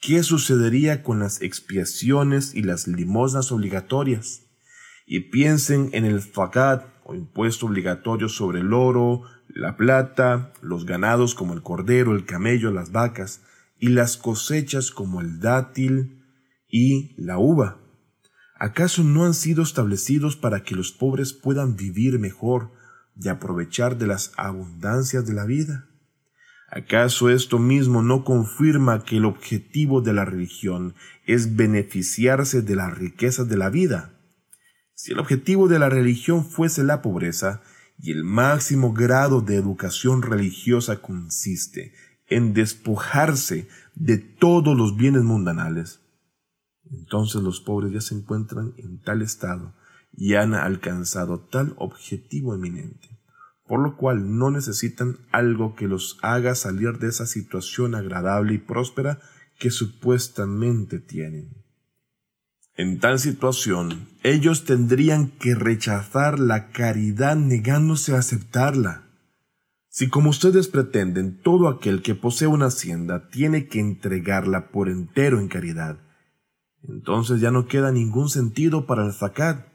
¿Qué 0.00 0.22
sucedería 0.22 1.02
con 1.02 1.18
las 1.18 1.40
expiaciones 1.42 2.54
y 2.54 2.62
las 2.62 2.86
limosnas 2.86 3.50
obligatorias? 3.50 4.42
Y 5.06 5.30
piensen 5.30 5.90
en 5.92 6.04
el 6.04 6.20
fakat 6.20 6.86
o 7.04 7.14
impuesto 7.14 7.66
obligatorio 7.66 8.28
sobre 8.28 8.60
el 8.60 8.72
oro, 8.72 9.22
la 9.48 9.76
plata, 9.76 10.52
los 10.60 10.84
ganados 10.84 11.34
como 11.34 11.54
el 11.54 11.62
cordero, 11.62 12.14
el 12.14 12.26
camello, 12.26 12.70
las 12.70 12.92
vacas, 12.92 13.42
y 13.78 13.88
las 13.88 14.16
cosechas 14.16 14.90
como 14.90 15.20
el 15.20 15.40
dátil 15.40 16.24
y 16.68 17.14
la 17.16 17.38
uva. 17.38 17.78
¿Acaso 18.58 19.02
no 19.02 19.24
han 19.24 19.34
sido 19.34 19.62
establecidos 19.62 20.36
para 20.36 20.62
que 20.62 20.74
los 20.74 20.92
pobres 20.92 21.32
puedan 21.32 21.76
vivir 21.76 22.18
mejor 22.18 22.72
y 23.14 23.28
aprovechar 23.28 23.98
de 23.98 24.06
las 24.06 24.32
abundancias 24.36 25.26
de 25.26 25.34
la 25.34 25.44
vida? 25.44 25.88
¿Acaso 26.68 27.30
esto 27.30 27.58
mismo 27.58 28.02
no 28.02 28.24
confirma 28.24 29.04
que 29.04 29.18
el 29.18 29.24
objetivo 29.24 30.00
de 30.00 30.12
la 30.12 30.24
religión 30.24 30.94
es 31.24 31.56
beneficiarse 31.56 32.62
de 32.62 32.76
las 32.76 32.96
riquezas 32.96 33.48
de 33.48 33.56
la 33.56 33.70
vida? 33.70 34.18
Si 34.94 35.12
el 35.12 35.18
objetivo 35.18 35.68
de 35.68 35.78
la 35.78 35.88
religión 35.88 36.44
fuese 36.44 36.82
la 36.82 37.02
pobreza, 37.02 37.62
y 37.98 38.12
el 38.12 38.24
máximo 38.24 38.92
grado 38.92 39.40
de 39.40 39.56
educación 39.56 40.22
religiosa 40.22 41.00
consiste 41.00 41.94
en 42.28 42.52
despojarse 42.52 43.68
de 43.94 44.18
todos 44.18 44.76
los 44.76 44.96
bienes 44.96 45.22
mundanales, 45.22 46.00
entonces 46.90 47.42
los 47.42 47.60
pobres 47.60 47.92
ya 47.92 48.00
se 48.00 48.14
encuentran 48.14 48.74
en 48.76 49.00
tal 49.00 49.22
estado 49.22 49.74
y 50.12 50.34
han 50.34 50.54
alcanzado 50.54 51.40
tal 51.40 51.74
objetivo 51.78 52.54
eminente, 52.54 53.15
por 53.66 53.80
lo 53.80 53.96
cual 53.96 54.38
no 54.38 54.50
necesitan 54.50 55.18
algo 55.32 55.74
que 55.74 55.88
los 55.88 56.18
haga 56.22 56.54
salir 56.54 56.98
de 56.98 57.08
esa 57.08 57.26
situación 57.26 57.94
agradable 57.94 58.54
y 58.54 58.58
próspera 58.58 59.18
que 59.58 59.70
supuestamente 59.70 60.98
tienen. 60.98 61.64
En 62.76 63.00
tal 63.00 63.18
situación, 63.18 64.08
ellos 64.22 64.64
tendrían 64.64 65.28
que 65.28 65.54
rechazar 65.54 66.38
la 66.38 66.68
caridad 66.68 67.36
negándose 67.36 68.14
a 68.14 68.18
aceptarla. 68.18 69.06
Si 69.88 70.08
como 70.08 70.28
ustedes 70.28 70.68
pretenden, 70.68 71.40
todo 71.40 71.68
aquel 71.68 72.02
que 72.02 72.14
posee 72.14 72.48
una 72.48 72.66
hacienda 72.66 73.28
tiene 73.30 73.66
que 73.66 73.80
entregarla 73.80 74.68
por 74.68 74.90
entero 74.90 75.40
en 75.40 75.48
caridad, 75.48 75.98
entonces 76.88 77.40
ya 77.40 77.50
no 77.50 77.66
queda 77.66 77.90
ningún 77.92 78.28
sentido 78.28 78.86
para 78.86 79.06
el 79.06 79.12
zakat. 79.12 79.66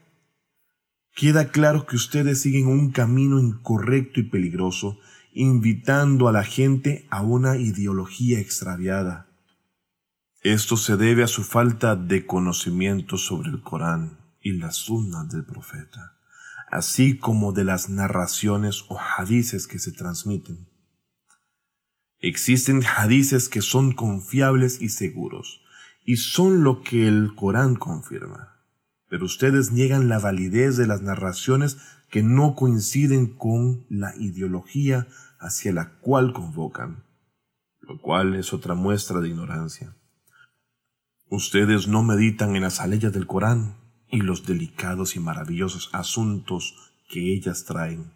Queda 1.14 1.50
claro 1.50 1.86
que 1.86 1.96
ustedes 1.96 2.40
siguen 2.40 2.68
un 2.68 2.90
camino 2.90 3.38
incorrecto 3.38 4.18
y 4.20 4.24
peligroso, 4.24 4.98
invitando 5.32 6.28
a 6.28 6.32
la 6.32 6.42
gente 6.42 7.06
a 7.10 7.22
una 7.22 7.56
ideología 7.56 8.40
extraviada. 8.40 9.28
Esto 10.42 10.76
se 10.76 10.96
debe 10.96 11.22
a 11.22 11.28
su 11.28 11.44
falta 11.44 11.96
de 11.96 12.26
conocimiento 12.26 13.18
sobre 13.18 13.50
el 13.50 13.62
Corán 13.62 14.18
y 14.40 14.52
las 14.52 14.76
sunnas 14.76 15.30
del 15.30 15.44
profeta, 15.44 16.18
así 16.70 17.18
como 17.18 17.52
de 17.52 17.64
las 17.64 17.90
narraciones 17.90 18.84
o 18.88 18.98
hadices 18.98 19.66
que 19.66 19.78
se 19.78 19.92
transmiten. 19.92 20.68
Existen 22.18 22.82
hadices 22.84 23.48
que 23.48 23.62
son 23.62 23.92
confiables 23.92 24.80
y 24.80 24.88
seguros, 24.88 25.60
y 26.04 26.16
son 26.16 26.64
lo 26.64 26.82
que 26.82 27.06
el 27.06 27.34
Corán 27.36 27.76
confirma. 27.76 28.61
Pero 29.12 29.26
ustedes 29.26 29.72
niegan 29.72 30.08
la 30.08 30.18
validez 30.18 30.78
de 30.78 30.86
las 30.86 31.02
narraciones 31.02 31.76
que 32.08 32.22
no 32.22 32.54
coinciden 32.54 33.26
con 33.26 33.84
la 33.90 34.16
ideología 34.16 35.06
hacia 35.38 35.70
la 35.74 35.98
cual 36.00 36.32
convocan, 36.32 37.04
lo 37.82 38.00
cual 38.00 38.34
es 38.36 38.54
otra 38.54 38.74
muestra 38.74 39.20
de 39.20 39.28
ignorancia. 39.28 39.94
Ustedes 41.28 41.88
no 41.88 42.02
meditan 42.02 42.56
en 42.56 42.62
las 42.62 42.80
aleyas 42.80 43.12
del 43.12 43.26
Corán 43.26 43.76
y 44.08 44.22
los 44.22 44.46
delicados 44.46 45.14
y 45.14 45.20
maravillosos 45.20 45.90
asuntos 45.92 46.74
que 47.10 47.34
ellas 47.34 47.66
traen. 47.66 48.14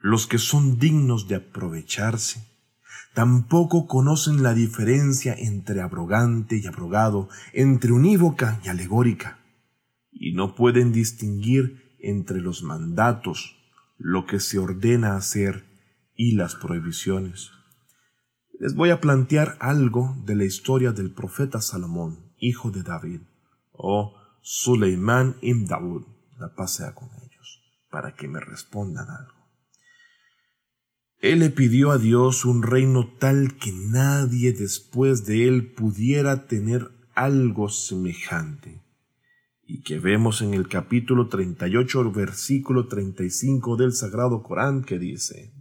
Los 0.00 0.26
que 0.26 0.38
son 0.38 0.80
dignos 0.80 1.28
de 1.28 1.36
aprovecharse 1.36 2.44
tampoco 3.14 3.86
conocen 3.86 4.42
la 4.42 4.52
diferencia 4.52 5.32
entre 5.32 5.80
abrogante 5.80 6.56
y 6.56 6.66
abrogado, 6.66 7.28
entre 7.52 7.92
unívoca 7.92 8.60
y 8.64 8.68
alegórica, 8.68 9.38
y 10.12 10.32
no 10.32 10.54
pueden 10.54 10.92
distinguir 10.92 11.96
entre 11.98 12.40
los 12.40 12.62
mandatos, 12.62 13.56
lo 13.96 14.26
que 14.26 14.40
se 14.40 14.58
ordena 14.58 15.16
hacer 15.16 15.64
y 16.14 16.32
las 16.32 16.54
prohibiciones. 16.54 17.50
Les 18.58 18.74
voy 18.74 18.90
a 18.90 19.00
plantear 19.00 19.56
algo 19.60 20.16
de 20.24 20.36
la 20.36 20.44
historia 20.44 20.92
del 20.92 21.12
profeta 21.12 21.60
Salomón, 21.60 22.32
hijo 22.38 22.70
de 22.70 22.82
David, 22.82 23.20
o 23.72 24.14
Suleimán 24.42 25.36
ibn 25.40 25.66
la 26.38 26.54
pasea 26.54 26.94
con 26.94 27.08
ellos, 27.14 27.62
para 27.90 28.14
que 28.14 28.28
me 28.28 28.40
respondan 28.40 29.08
algo. 29.08 29.42
Él 31.18 31.38
le 31.38 31.50
pidió 31.50 31.92
a 31.92 31.98
Dios 31.98 32.44
un 32.44 32.62
reino 32.62 33.14
tal 33.18 33.56
que 33.56 33.72
nadie 33.72 34.52
después 34.52 35.24
de 35.24 35.46
él 35.46 35.72
pudiera 35.72 36.48
tener 36.48 36.90
algo 37.14 37.68
semejante 37.68 38.81
y 39.66 39.82
que 39.82 39.98
vemos 39.98 40.42
en 40.42 40.54
el 40.54 40.68
capítulo 40.68 41.28
38, 41.28 42.10
versículo 42.12 42.88
35 42.88 43.76
del 43.76 43.92
Sagrado 43.92 44.42
Corán 44.42 44.82
que 44.82 44.98
dice, 44.98 45.52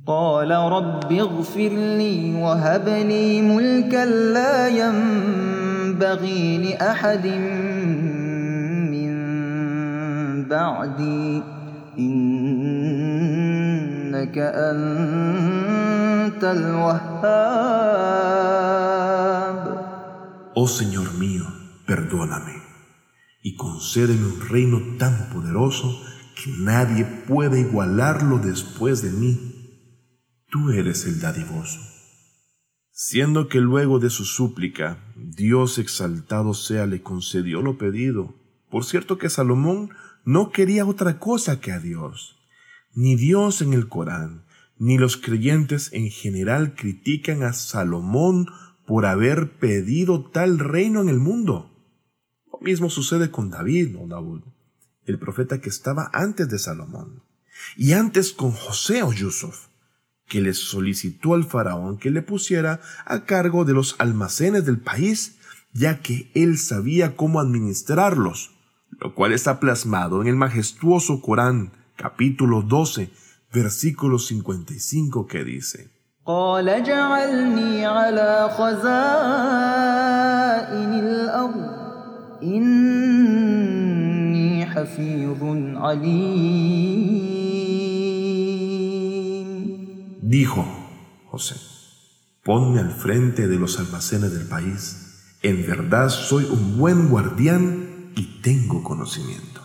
Oh 20.54 20.68
Señor 20.68 21.14
mío, 21.14 21.46
perdóname 21.86 22.61
y 23.42 23.56
concédeme 23.56 24.26
un 24.26 24.40
reino 24.40 24.98
tan 24.98 25.30
poderoso 25.30 26.00
que 26.36 26.52
nadie 26.52 27.06
pueda 27.28 27.60
igualarlo 27.60 28.38
después 28.38 29.02
de 29.02 29.12
mí. 29.12 29.40
Tú 30.50 30.72
eres 30.72 31.06
el 31.06 31.20
dadivoso. 31.20 31.80
Siendo 32.92 33.48
que 33.48 33.60
luego 33.60 34.00
de 34.00 34.10
su 34.10 34.26
súplica, 34.26 35.04
Dios 35.16 35.80
exaltado 35.80 36.54
sea 36.54 36.86
le 36.86 37.02
concedió 37.02 37.62
lo 37.62 37.78
pedido. 37.78 38.36
Por 38.70 38.86
cierto 38.86 39.18
que 39.18 39.30
Salomón 39.30 39.90
no 40.24 40.52
quería 40.52 40.86
otra 40.86 41.18
cosa 41.18 41.60
que 41.60 41.72
a 41.72 41.80
Dios. 41.80 42.38
Ni 42.94 43.16
Dios 43.16 43.62
en 43.62 43.74
el 43.74 43.88
Corán, 43.88 44.46
ni 44.78 44.98
los 44.98 45.18
creyentes 45.18 45.92
en 45.94 46.10
general 46.10 46.76
critican 46.76 47.44
a 47.44 47.54
Salomón 47.54 48.48
por 48.86 49.06
haber 49.06 49.58
pedido 49.58 50.30
tal 50.30 50.60
reino 50.60 51.02
en 51.02 51.10
el 51.10 51.20
mundo 51.20 51.71
mismo 52.62 52.90
sucede 52.90 53.32
con 53.32 53.50
David, 53.50 53.98
o 54.00 54.08
Daud, 54.08 54.42
el 55.06 55.20
profeta 55.20 55.60
que 55.60 55.70
estaba 55.70 56.10
antes 56.14 56.48
de 56.50 56.60
Salomón, 56.60 57.24
y 57.76 57.94
antes 57.94 58.32
con 58.32 58.52
José 58.52 59.04
o 59.04 59.12
Yusuf, 59.12 59.68
que 60.28 60.42
le 60.42 60.54
solicitó 60.54 61.34
al 61.34 61.44
faraón 61.44 61.98
que 61.98 62.10
le 62.10 62.22
pusiera 62.22 62.80
a 63.06 63.26
cargo 63.26 63.66
de 63.66 63.74
los 63.74 63.96
almacenes 64.00 64.66
del 64.66 64.80
país, 64.80 65.38
ya 65.74 66.00
que 66.00 66.32
él 66.34 66.58
sabía 66.58 67.16
cómo 67.16 67.40
administrarlos, 67.40 68.52
lo 69.00 69.14
cual 69.16 69.34
está 69.34 69.60
plasmado 69.60 70.22
en 70.22 70.28
el 70.28 70.36
majestuoso 70.36 71.22
Corán, 71.22 71.72
capítulo 71.98 72.62
12, 72.62 73.12
versículo 73.52 74.20
55, 74.20 75.28
que 75.28 75.44
dice, 75.44 75.90
Dijo 90.22 90.66
José, 91.28 91.56
ponme 92.44 92.80
al 92.80 92.92
frente 92.92 93.48
de 93.48 93.60
los 93.60 93.80
almacenes 93.80 94.34
del 94.34 94.48
país. 94.48 95.38
En 95.44 95.66
verdad 95.68 96.10
soy 96.10 96.46
un 96.46 96.78
buen 96.78 97.10
guardián 97.10 98.12
y 98.16 98.42
tengo 98.42 98.84
conocimiento. 98.84 99.62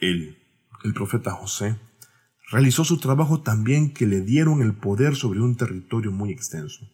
El 0.00 0.36
profeta 0.94 1.32
José, 1.32 1.76
realizó 2.50 2.84
su 2.84 2.98
trabajo 2.98 3.42
también 3.42 3.92
que 3.92 4.06
le 4.06 4.20
dieron 4.20 4.62
el 4.62 4.74
poder 4.74 5.16
sobre 5.16 5.40
un 5.40 5.56
territorio 5.56 6.12
muy 6.12 6.30
extenso. 6.30 6.88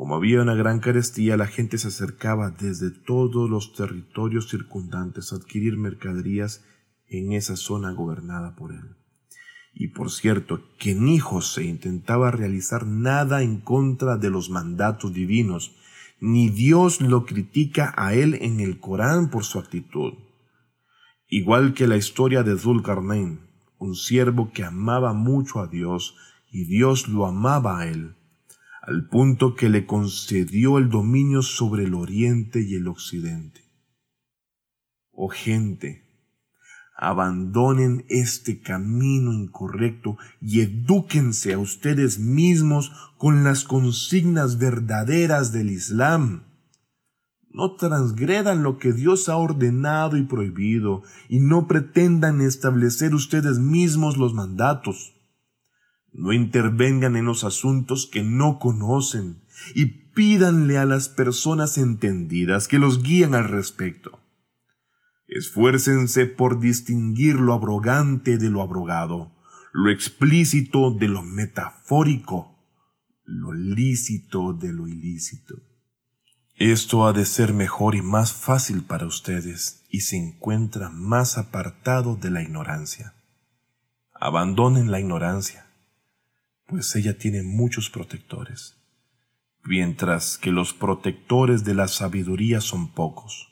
Como 0.00 0.14
había 0.14 0.40
una 0.40 0.54
gran 0.54 0.80
carestía, 0.80 1.36
la 1.36 1.46
gente 1.46 1.76
se 1.76 1.88
acercaba 1.88 2.52
desde 2.52 2.90
todos 2.90 3.50
los 3.50 3.74
territorios 3.74 4.48
circundantes 4.48 5.30
a 5.30 5.36
adquirir 5.36 5.76
mercaderías 5.76 6.64
en 7.06 7.32
esa 7.32 7.54
zona 7.54 7.92
gobernada 7.92 8.56
por 8.56 8.72
él. 8.72 8.96
Y 9.74 9.88
por 9.88 10.10
cierto, 10.10 10.62
que 10.78 10.94
ni 10.94 11.18
José 11.18 11.64
intentaba 11.64 12.30
realizar 12.30 12.86
nada 12.86 13.42
en 13.42 13.60
contra 13.60 14.16
de 14.16 14.30
los 14.30 14.48
mandatos 14.48 15.12
divinos, 15.12 15.76
ni 16.18 16.48
Dios 16.48 17.02
lo 17.02 17.26
critica 17.26 17.92
a 17.94 18.14
él 18.14 18.38
en 18.40 18.60
el 18.60 18.80
Corán 18.80 19.28
por 19.28 19.44
su 19.44 19.58
actitud. 19.58 20.14
Igual 21.28 21.74
que 21.74 21.86
la 21.86 21.98
historia 21.98 22.42
de 22.42 22.56
Zulkarnain, 22.56 23.40
un 23.76 23.94
siervo 23.94 24.50
que 24.50 24.64
amaba 24.64 25.12
mucho 25.12 25.60
a 25.60 25.66
Dios 25.66 26.16
y 26.50 26.64
Dios 26.64 27.06
lo 27.06 27.26
amaba 27.26 27.80
a 27.80 27.86
él, 27.86 28.14
al 28.82 29.08
punto 29.08 29.54
que 29.54 29.68
le 29.68 29.86
concedió 29.86 30.78
el 30.78 30.88
dominio 30.88 31.42
sobre 31.42 31.84
el 31.84 31.94
oriente 31.94 32.60
y 32.60 32.74
el 32.74 32.88
occidente. 32.88 33.60
Oh 35.12 35.28
gente, 35.28 36.10
abandonen 36.96 38.04
este 38.08 38.60
camino 38.60 39.32
incorrecto 39.32 40.16
y 40.40 40.60
edúquense 40.60 41.54
a 41.54 41.58
ustedes 41.58 42.18
mismos 42.18 42.92
con 43.16 43.44
las 43.44 43.64
consignas 43.64 44.58
verdaderas 44.58 45.52
del 45.52 45.70
Islam. 45.70 46.44
No 47.52 47.74
transgredan 47.76 48.62
lo 48.62 48.78
que 48.78 48.92
Dios 48.92 49.28
ha 49.28 49.36
ordenado 49.36 50.16
y 50.16 50.22
prohibido, 50.22 51.02
y 51.28 51.40
no 51.40 51.66
pretendan 51.66 52.40
establecer 52.40 53.14
ustedes 53.14 53.58
mismos 53.58 54.16
los 54.16 54.34
mandatos. 54.34 55.19
No 56.12 56.32
intervengan 56.32 57.16
en 57.16 57.24
los 57.24 57.44
asuntos 57.44 58.08
que 58.10 58.22
no 58.22 58.58
conocen, 58.58 59.42
y 59.74 59.86
pídanle 59.86 60.78
a 60.78 60.84
las 60.84 61.08
personas 61.08 61.78
entendidas 61.78 62.68
que 62.68 62.78
los 62.78 63.02
guíen 63.02 63.34
al 63.34 63.48
respecto. 63.48 64.18
Esfuércense 65.28 66.26
por 66.26 66.58
distinguir 66.58 67.36
lo 67.36 67.54
abrogante 67.54 68.36
de 68.36 68.50
lo 68.50 68.62
abrogado, 68.62 69.32
lo 69.72 69.90
explícito 69.90 70.90
de 70.90 71.08
lo 71.08 71.22
metafórico, 71.22 72.58
lo 73.24 73.52
lícito 73.52 74.52
de 74.52 74.72
lo 74.72 74.88
ilícito. 74.88 75.54
Esto 76.56 77.06
ha 77.06 77.12
de 77.12 77.24
ser 77.24 77.54
mejor 77.54 77.94
y 77.94 78.02
más 78.02 78.34
fácil 78.34 78.82
para 78.82 79.06
ustedes 79.06 79.86
y 79.88 80.00
se 80.00 80.16
encuentra 80.16 80.90
más 80.90 81.38
apartado 81.38 82.16
de 82.16 82.30
la 82.30 82.42
ignorancia. 82.42 83.14
Abandonen 84.12 84.90
la 84.90 85.00
ignorancia, 85.00 85.69
pues 86.70 86.94
ella 86.94 87.18
tiene 87.18 87.42
muchos 87.42 87.90
protectores, 87.90 88.76
mientras 89.64 90.38
que 90.38 90.52
los 90.52 90.72
protectores 90.72 91.64
de 91.64 91.74
la 91.74 91.88
sabiduría 91.88 92.60
son 92.60 92.92
pocos. 92.92 93.48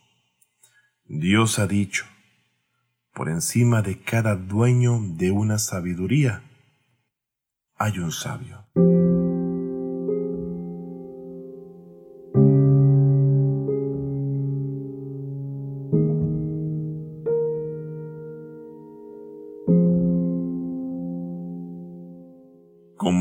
Dios 1.05 1.59
ha 1.59 1.67
dicho, 1.67 2.07
por 3.13 3.29
encima 3.29 3.83
de 3.83 4.01
cada 4.01 4.37
dueño 4.37 5.01
de 5.03 5.33
una 5.33 5.59
sabiduría 5.59 6.45
hay 7.75 7.99
un 7.99 8.13
sabio. 8.13 8.65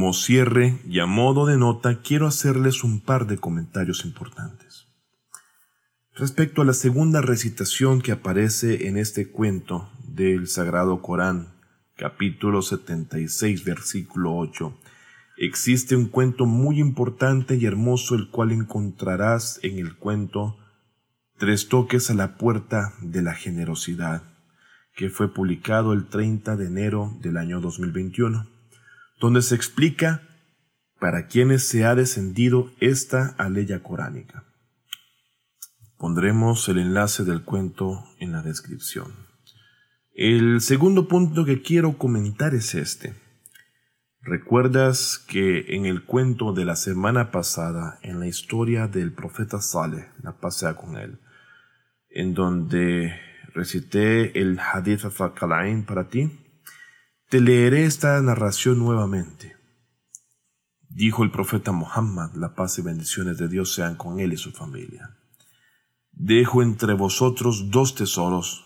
Como 0.08 0.14
cierre 0.14 0.80
y 0.88 1.00
a 1.00 1.06
modo 1.06 1.46
de 1.46 1.58
nota, 1.58 2.00
quiero 2.02 2.28
hacerles 2.28 2.86
un 2.86 3.02
par 3.02 3.28
de 3.28 3.40
comentarios 3.40 4.06
importantes. 4.06 4.88
Respecto 6.16 6.62
a 6.62 6.66
la 6.66 6.72
segunda 6.72 7.22
recitación 7.22 8.02
que 8.02 8.14
aparece 8.14 8.88
en 8.88 8.96
este 8.96 9.30
cuento 9.30 9.92
del 10.08 10.48
Sagrado 10.48 11.02
Corán, 11.02 11.50
capítulo 11.98 12.62
76, 12.62 13.66
versículo 13.66 14.38
8, 14.38 14.80
existe 15.40 15.98
un 15.98 16.06
cuento 16.06 16.46
muy 16.46 16.80
importante 16.80 17.58
y 17.58 17.66
hermoso 17.66 18.16
el 18.16 18.30
cual 18.30 18.54
encontrarás 18.54 19.60
en 19.62 19.78
el 19.78 19.98
cuento 19.98 20.58
Tres 21.38 21.68
toques 21.68 22.10
a 22.10 22.14
la 22.14 22.38
puerta 22.38 22.94
de 23.02 23.22
la 23.22 23.34
generosidad, 23.34 24.24
que 24.96 25.10
fue 25.10 25.34
publicado 25.34 25.92
el 25.92 26.08
30 26.08 26.56
de 26.56 26.68
enero 26.68 27.12
del 27.20 27.36
año 27.36 27.60
2021 27.60 28.56
donde 29.20 29.42
se 29.42 29.56
explica 29.56 30.22
para 31.00 31.28
quienes 31.28 31.68
se 31.68 31.86
ha 31.86 31.96
descendido 31.96 32.72
esta 32.80 33.36
aleya 33.38 33.84
coránica. 33.84 34.46
Pondremos 35.98 36.68
el 36.70 36.78
enlace 36.78 37.24
del 37.24 37.44
cuento 37.44 38.04
en 38.20 38.32
la 38.32 38.42
descripción. 38.42 39.14
El 40.14 40.62
segundo 40.62 41.08
punto 41.08 41.46
que 41.46 41.62
quiero 41.62 41.98
comentar 41.98 42.54
es 42.56 42.76
este. 42.76 43.16
¿Recuerdas 44.22 45.24
que 45.28 45.76
en 45.76 45.86
el 45.86 46.04
cuento 46.04 46.54
de 46.54 46.66
la 46.66 46.76
semana 46.76 47.32
pasada, 47.32 48.00
en 48.02 48.20
la 48.20 48.28
historia 48.28 48.88
del 48.88 49.14
profeta 49.14 49.62
Saleh, 49.62 50.10
la 50.22 50.40
pasea 50.40 50.76
con 50.76 50.98
él, 50.98 51.20
en 52.10 52.34
donde 52.34 53.14
recité 53.54 54.40
el 54.40 54.60
Hadith 54.60 55.06
al 55.06 55.84
para 55.86 56.10
ti, 56.10 56.47
te 57.30 57.42
leeré 57.42 57.84
esta 57.84 58.22
narración 58.22 58.80
nuevamente. 58.80 59.58
Dijo 60.88 61.26
el 61.26 61.32
profeta 61.32 61.74
Muhammad, 61.74 62.34
la 62.36 62.56
paz 62.56 62.80
y 62.80 62.82
bendiciones 62.82 63.38
de 63.38 63.50
Dios 63.50 63.74
sean 63.74 63.96
con 63.96 64.22
él 64.22 64.32
y 64.32 64.38
su 64.38 64.54
familia. 64.54 65.18
Dejo 66.12 66.64
entre 66.64 66.94
vosotros 66.94 67.70
dos 67.70 67.96
tesoros. 67.96 68.66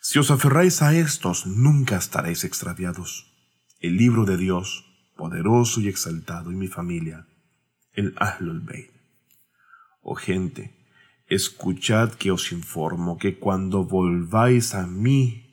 Si 0.00 0.18
os 0.18 0.32
aferráis 0.32 0.82
a 0.82 0.92
estos, 0.94 1.46
nunca 1.46 1.96
estaréis 1.96 2.42
extraviados. 2.42 3.32
El 3.78 3.96
libro 3.96 4.24
de 4.24 4.38
Dios, 4.38 4.84
poderoso 5.16 5.80
y 5.80 5.86
exaltado, 5.86 6.50
y 6.50 6.56
mi 6.56 6.66
familia, 6.66 7.28
el 7.92 8.12
Ahlul 8.18 8.60
Bayt. 8.60 8.90
Oh 10.02 10.16
gente, 10.16 10.74
escuchad 11.28 12.10
que 12.14 12.32
os 12.32 12.50
informo 12.50 13.18
que 13.18 13.38
cuando 13.38 13.84
volváis 13.84 14.74
a 14.74 14.86
mí 14.88 15.43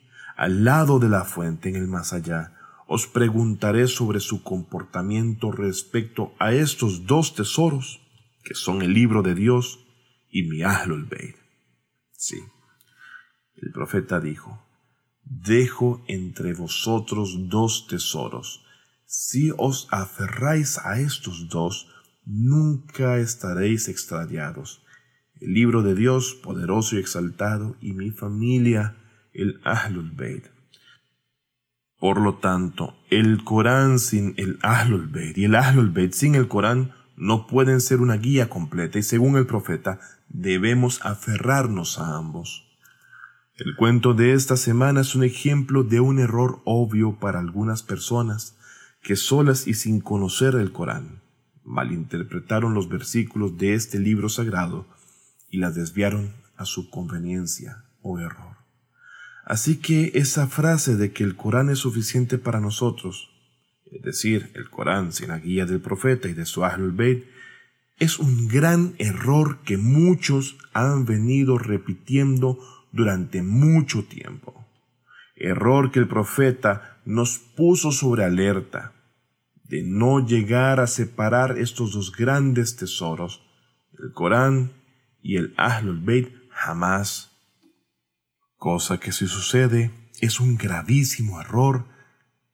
al 0.42 0.64
lado 0.64 0.98
de 0.98 1.08
la 1.08 1.24
fuente 1.24 1.68
en 1.68 1.76
el 1.76 1.86
más 1.86 2.12
allá, 2.12 2.58
os 2.88 3.06
preguntaré 3.06 3.86
sobre 3.86 4.18
su 4.18 4.42
comportamiento 4.42 5.52
respecto 5.52 6.34
a 6.40 6.52
estos 6.52 7.06
dos 7.06 7.36
tesoros, 7.36 8.00
que 8.42 8.56
son 8.56 8.82
el 8.82 8.92
libro 8.92 9.22
de 9.22 9.36
Dios 9.36 9.78
y 10.28 10.42
mi 10.48 10.64
Ahlul. 10.64 11.08
Sí, 12.10 12.42
el 13.54 13.70
profeta 13.70 14.18
dijo, 14.18 14.60
dejo 15.22 16.02
entre 16.08 16.54
vosotros 16.54 17.48
dos 17.48 17.86
tesoros. 17.86 18.64
Si 19.06 19.52
os 19.56 19.86
aferráis 19.92 20.76
a 20.78 20.98
estos 20.98 21.48
dos, 21.50 21.86
nunca 22.24 23.18
estaréis 23.18 23.86
extraviados. 23.86 24.82
El 25.40 25.54
libro 25.54 25.84
de 25.84 25.94
Dios, 25.94 26.34
poderoso 26.34 26.96
y 26.96 26.98
exaltado, 26.98 27.76
y 27.80 27.92
mi 27.92 28.10
familia, 28.10 28.96
el 29.32 29.60
Ahlul 29.64 30.10
Bayt. 30.12 30.44
Por 31.98 32.20
lo 32.20 32.38
tanto, 32.38 32.96
el 33.10 33.44
Corán 33.44 33.98
sin 33.98 34.34
el 34.36 34.58
Ahlul 34.62 35.06
Bayt 35.08 35.38
y 35.38 35.44
el 35.44 35.54
Ahlul 35.54 35.90
Bayt 35.90 36.12
sin 36.12 36.34
el 36.34 36.48
Corán 36.48 36.92
no 37.16 37.46
pueden 37.46 37.80
ser 37.80 38.00
una 38.00 38.16
guía 38.16 38.48
completa 38.48 38.98
y 38.98 39.02
según 39.02 39.36
el 39.36 39.46
profeta 39.46 40.00
debemos 40.28 41.04
aferrarnos 41.04 41.98
a 41.98 42.16
ambos. 42.16 42.66
El 43.54 43.76
cuento 43.76 44.14
de 44.14 44.32
esta 44.32 44.56
semana 44.56 45.02
es 45.02 45.14
un 45.14 45.24
ejemplo 45.24 45.84
de 45.84 46.00
un 46.00 46.18
error 46.18 46.62
obvio 46.64 47.18
para 47.20 47.38
algunas 47.38 47.82
personas 47.82 48.56
que 49.02 49.14
solas 49.14 49.66
y 49.66 49.74
sin 49.74 50.00
conocer 50.00 50.54
el 50.54 50.72
Corán 50.72 51.22
malinterpretaron 51.64 52.74
los 52.74 52.88
versículos 52.88 53.56
de 53.58 53.74
este 53.74 53.98
libro 53.98 54.28
sagrado 54.28 54.86
y 55.50 55.58
las 55.58 55.74
desviaron 55.74 56.34
a 56.56 56.64
su 56.64 56.90
conveniencia 56.90 57.84
o 58.02 58.18
error. 58.18 58.51
Así 59.44 59.78
que 59.78 60.12
esa 60.14 60.46
frase 60.46 60.96
de 60.96 61.12
que 61.12 61.24
el 61.24 61.36
Corán 61.36 61.70
es 61.70 61.80
suficiente 61.80 62.38
para 62.38 62.60
nosotros, 62.60 63.30
es 63.90 64.02
decir, 64.02 64.50
el 64.54 64.70
Corán 64.70 65.12
sin 65.12 65.28
la 65.28 65.38
guía 65.38 65.66
del 65.66 65.80
profeta 65.80 66.28
y 66.28 66.32
de 66.32 66.46
su 66.46 66.64
Ahlul 66.64 66.92
Bayt, 66.92 67.24
es 67.98 68.18
un 68.18 68.48
gran 68.48 68.94
error 68.98 69.58
que 69.64 69.76
muchos 69.76 70.56
han 70.72 71.04
venido 71.04 71.58
repitiendo 71.58 72.58
durante 72.92 73.42
mucho 73.42 74.04
tiempo. 74.04 74.66
Error 75.36 75.90
que 75.90 75.98
el 75.98 76.08
profeta 76.08 77.00
nos 77.04 77.38
puso 77.38 77.92
sobre 77.92 78.24
alerta 78.24 78.92
de 79.64 79.82
no 79.82 80.24
llegar 80.24 80.80
a 80.80 80.86
separar 80.86 81.58
estos 81.58 81.92
dos 81.92 82.12
grandes 82.12 82.76
tesoros, 82.76 83.42
el 83.98 84.12
Corán 84.12 84.72
y 85.22 85.36
el 85.36 85.54
Ahlul 85.56 86.00
Bayt, 86.00 86.28
jamás 86.50 87.31
cosa 88.62 89.00
que 89.00 89.10
si 89.10 89.26
sucede 89.26 89.90
es 90.20 90.38
un 90.38 90.56
gravísimo 90.56 91.40
error, 91.40 91.84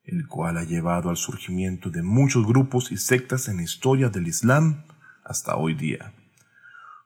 el 0.04 0.26
cual 0.26 0.56
ha 0.56 0.64
llevado 0.64 1.10
al 1.10 1.18
surgimiento 1.18 1.90
de 1.90 2.02
muchos 2.02 2.46
grupos 2.46 2.90
y 2.90 2.96
sectas 2.96 3.46
en 3.46 3.58
la 3.58 3.64
historia 3.64 4.08
del 4.08 4.26
Islam 4.26 4.84
hasta 5.22 5.56
hoy 5.56 5.74
día. 5.74 6.14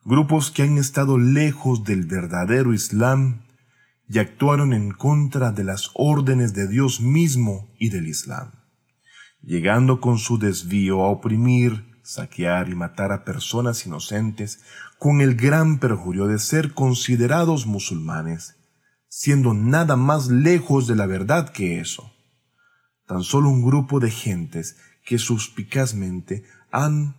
Grupos 0.04 0.52
que 0.52 0.62
han 0.62 0.78
estado 0.78 1.18
lejos 1.18 1.82
del 1.82 2.06
verdadero 2.06 2.72
Islam 2.72 3.42
y 4.08 4.20
actuaron 4.20 4.72
en 4.72 4.92
contra 4.92 5.50
de 5.50 5.64
las 5.64 5.90
órdenes 5.94 6.54
de 6.54 6.68
Dios 6.68 7.00
mismo 7.00 7.74
y 7.80 7.88
del 7.88 8.06
Islam, 8.06 8.52
llegando 9.40 10.00
con 10.00 10.18
su 10.18 10.38
desvío 10.38 11.02
a 11.02 11.08
oprimir, 11.08 11.98
saquear 12.04 12.68
y 12.68 12.76
matar 12.76 13.10
a 13.10 13.24
personas 13.24 13.84
inocentes 13.84 14.62
con 15.00 15.20
el 15.20 15.34
gran 15.34 15.80
perjurio 15.80 16.28
de 16.28 16.38
ser 16.38 16.72
considerados 16.72 17.66
musulmanes 17.66 18.61
siendo 19.14 19.52
nada 19.52 19.94
más 19.94 20.28
lejos 20.28 20.86
de 20.86 20.96
la 20.96 21.04
verdad 21.04 21.50
que 21.50 21.80
eso. 21.80 22.10
tan 23.06 23.22
solo 23.22 23.50
un 23.50 23.62
grupo 23.62 24.00
de 24.00 24.10
gentes 24.10 24.78
que 25.04 25.18
suspicazmente 25.18 26.44
han 26.70 27.16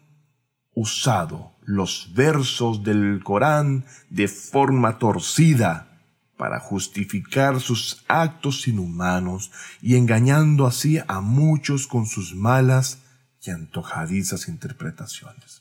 usado 0.73 1.51
los 1.61 2.11
versos 2.15 2.83
del 2.83 3.21
Corán 3.23 3.85
de 4.09 4.27
forma 4.27 4.97
torcida 4.97 6.01
para 6.35 6.59
justificar 6.59 7.61
sus 7.61 8.03
actos 8.07 8.67
inhumanos 8.67 9.51
y 9.79 9.95
engañando 9.95 10.65
así 10.65 10.99
a 11.07 11.21
muchos 11.21 11.85
con 11.85 12.07
sus 12.07 12.33
malas 12.33 13.03
y 13.43 13.51
antojadizas 13.51 14.47
interpretaciones. 14.47 15.52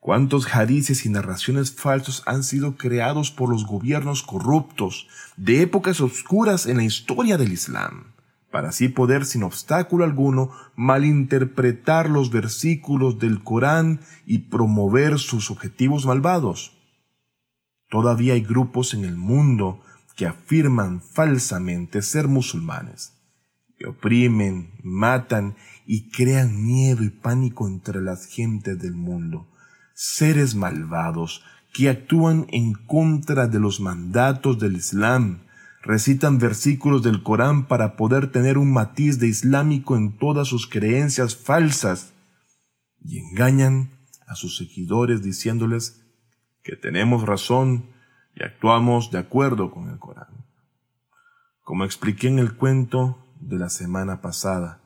¿Cuántos 0.00 0.54
hadices 0.54 1.06
y 1.06 1.10
narraciones 1.10 1.72
falsos 1.72 2.22
han 2.26 2.42
sido 2.42 2.76
creados 2.76 3.30
por 3.30 3.50
los 3.50 3.66
gobiernos 3.66 4.22
corruptos 4.22 5.06
de 5.36 5.62
épocas 5.62 6.00
oscuras 6.00 6.66
en 6.66 6.78
la 6.78 6.84
historia 6.84 7.38
del 7.38 7.52
Islam? 7.52 8.10
para 8.50 8.70
así 8.70 8.88
poder 8.88 9.24
sin 9.24 9.42
obstáculo 9.42 10.04
alguno 10.04 10.50
malinterpretar 10.76 12.10
los 12.10 12.30
versículos 12.30 13.18
del 13.18 13.42
Corán 13.42 14.00
y 14.26 14.38
promover 14.38 15.18
sus 15.18 15.50
objetivos 15.50 16.06
malvados. 16.06 16.76
Todavía 17.88 18.34
hay 18.34 18.42
grupos 18.42 18.94
en 18.94 19.04
el 19.04 19.16
mundo 19.16 19.82
que 20.16 20.26
afirman 20.26 21.00
falsamente 21.00 22.02
ser 22.02 22.28
musulmanes, 22.28 23.14
que 23.78 23.86
oprimen, 23.86 24.72
matan 24.82 25.56
y 25.86 26.10
crean 26.10 26.64
miedo 26.64 27.02
y 27.02 27.10
pánico 27.10 27.66
entre 27.66 28.00
las 28.00 28.26
gentes 28.26 28.78
del 28.78 28.94
mundo, 28.94 29.48
seres 30.02 30.54
malvados 30.54 31.44
que 31.74 31.90
actúan 31.90 32.46
en 32.48 32.72
contra 32.72 33.48
de 33.48 33.60
los 33.60 33.80
mandatos 33.80 34.58
del 34.58 34.76
Islam, 34.76 35.42
recitan 35.82 36.38
versículos 36.38 37.02
del 37.02 37.22
Corán 37.22 37.66
para 37.66 37.98
poder 37.98 38.32
tener 38.32 38.56
un 38.56 38.72
matiz 38.72 39.18
de 39.18 39.26
islámico 39.26 39.98
en 39.98 40.16
todas 40.16 40.48
sus 40.48 40.66
creencias 40.66 41.36
falsas 41.36 42.14
y 43.04 43.18
engañan 43.18 43.90
a 44.26 44.36
sus 44.36 44.56
seguidores 44.56 45.22
diciéndoles 45.22 46.02
que 46.62 46.76
tenemos 46.76 47.26
razón 47.26 47.90
y 48.34 48.42
actuamos 48.42 49.10
de 49.10 49.18
acuerdo 49.18 49.70
con 49.70 49.90
el 49.90 49.98
Corán. 49.98 50.46
Como 51.62 51.84
expliqué 51.84 52.28
en 52.28 52.38
el 52.38 52.56
cuento 52.56 53.22
de 53.38 53.58
la 53.58 53.68
semana 53.68 54.22
pasada, 54.22 54.80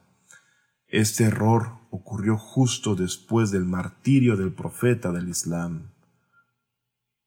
este 0.89 1.23
error 1.23 1.84
ocurrió 1.95 2.37
justo 2.37 2.97
después 2.97 3.53
del 3.53 3.65
martirio 3.65 4.37
del 4.37 4.53
profeta 4.53 5.13
del 5.13 5.29
Islam, 5.29 5.93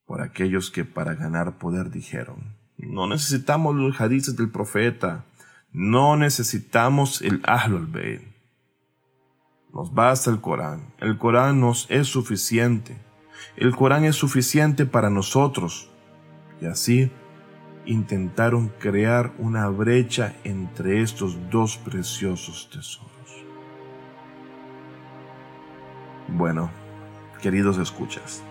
por 0.05 0.22
aquellos 0.22 0.72
que 0.72 0.84
para 0.84 1.15
ganar 1.15 1.57
poder 1.57 1.89
dijeron, 1.89 2.57
no 2.78 3.07
necesitamos 3.07 3.76
los 3.76 3.99
hadices 3.99 4.36
del 4.36 4.51
profeta. 4.51 5.26
No 5.72 6.15
necesitamos 6.15 7.22
el 7.22 7.41
Ahlul 7.43 7.88
Bayt. 7.88 8.22
Nos 9.74 9.93
basta 9.93 10.30
el 10.30 10.41
Corán. 10.41 10.93
El 10.99 11.18
Corán 11.18 11.59
nos 11.59 11.88
es 11.89 12.07
suficiente. 12.07 12.97
El 13.55 13.76
Corán 13.76 14.05
es 14.05 14.15
suficiente 14.15 14.86
para 14.86 15.09
nosotros. 15.09 15.89
Y 16.61 16.65
así 16.65 17.11
intentaron 17.86 18.70
crear 18.80 19.34
una 19.39 19.70
brecha 19.70 20.36
entre 20.43 21.01
estos 21.01 21.49
dos 21.49 21.78
preciosos 21.78 22.70
tesoros. 22.72 23.16
Bueno, 26.28 26.69
queridos 27.41 27.78
escuchas, 27.78 28.41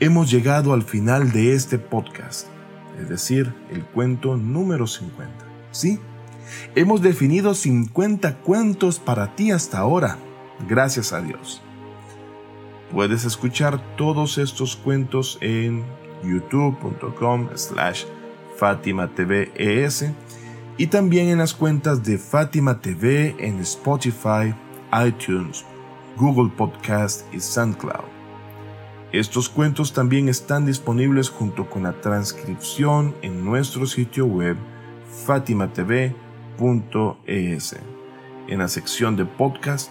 hemos 0.00 0.30
llegado 0.30 0.72
al 0.72 0.82
final 0.82 1.32
de 1.32 1.54
este 1.54 1.78
podcast 1.78 2.46
es 3.00 3.08
decir, 3.08 3.54
el 3.70 3.84
cuento 3.84 4.36
número 4.36 4.86
50. 4.86 5.32
Sí, 5.70 5.98
hemos 6.74 7.02
definido 7.02 7.54
50 7.54 8.38
cuentos 8.38 8.98
para 8.98 9.34
ti 9.34 9.50
hasta 9.50 9.78
ahora, 9.78 10.18
gracias 10.68 11.12
a 11.12 11.20
Dios. 11.20 11.62
Puedes 12.90 13.24
escuchar 13.24 13.80
todos 13.96 14.36
estos 14.36 14.76
cuentos 14.76 15.38
en 15.40 15.82
youtube.com 16.24 17.48
slash 17.54 18.04
Fátima 18.56 19.10
y 20.76 20.86
también 20.86 21.28
en 21.28 21.38
las 21.38 21.54
cuentas 21.54 22.04
de 22.04 22.18
Fátima 22.18 22.80
TV 22.80 23.34
en 23.38 23.60
Spotify, 23.60 24.54
iTunes, 25.06 25.64
Google 26.16 26.50
Podcast 26.56 27.32
y 27.34 27.40
SoundCloud. 27.40 28.04
Estos 29.12 29.48
cuentos 29.48 29.92
también 29.92 30.28
están 30.28 30.64
disponibles 30.64 31.28
junto 31.28 31.68
con 31.68 31.82
la 31.82 32.00
transcripción 32.00 33.14
en 33.22 33.44
nuestro 33.44 33.86
sitio 33.86 34.26
web 34.26 34.56
fatimatv.es. 35.26 36.16
En 38.48 38.58
la 38.58 38.68
sección 38.68 39.16
de 39.16 39.24
podcast, 39.24 39.90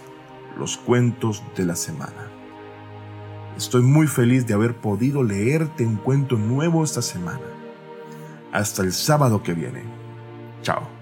los 0.58 0.76
cuentos 0.76 1.42
de 1.56 1.64
la 1.64 1.76
semana. 1.76 2.30
Estoy 3.56 3.82
muy 3.82 4.06
feliz 4.06 4.46
de 4.46 4.54
haber 4.54 4.76
podido 4.76 5.22
leerte 5.22 5.86
un 5.86 5.96
cuento 5.96 6.36
nuevo 6.36 6.82
esta 6.82 7.02
semana. 7.02 7.40
Hasta 8.52 8.82
el 8.82 8.92
sábado 8.92 9.42
que 9.42 9.54
viene. 9.54 9.82
Chao. 10.62 11.01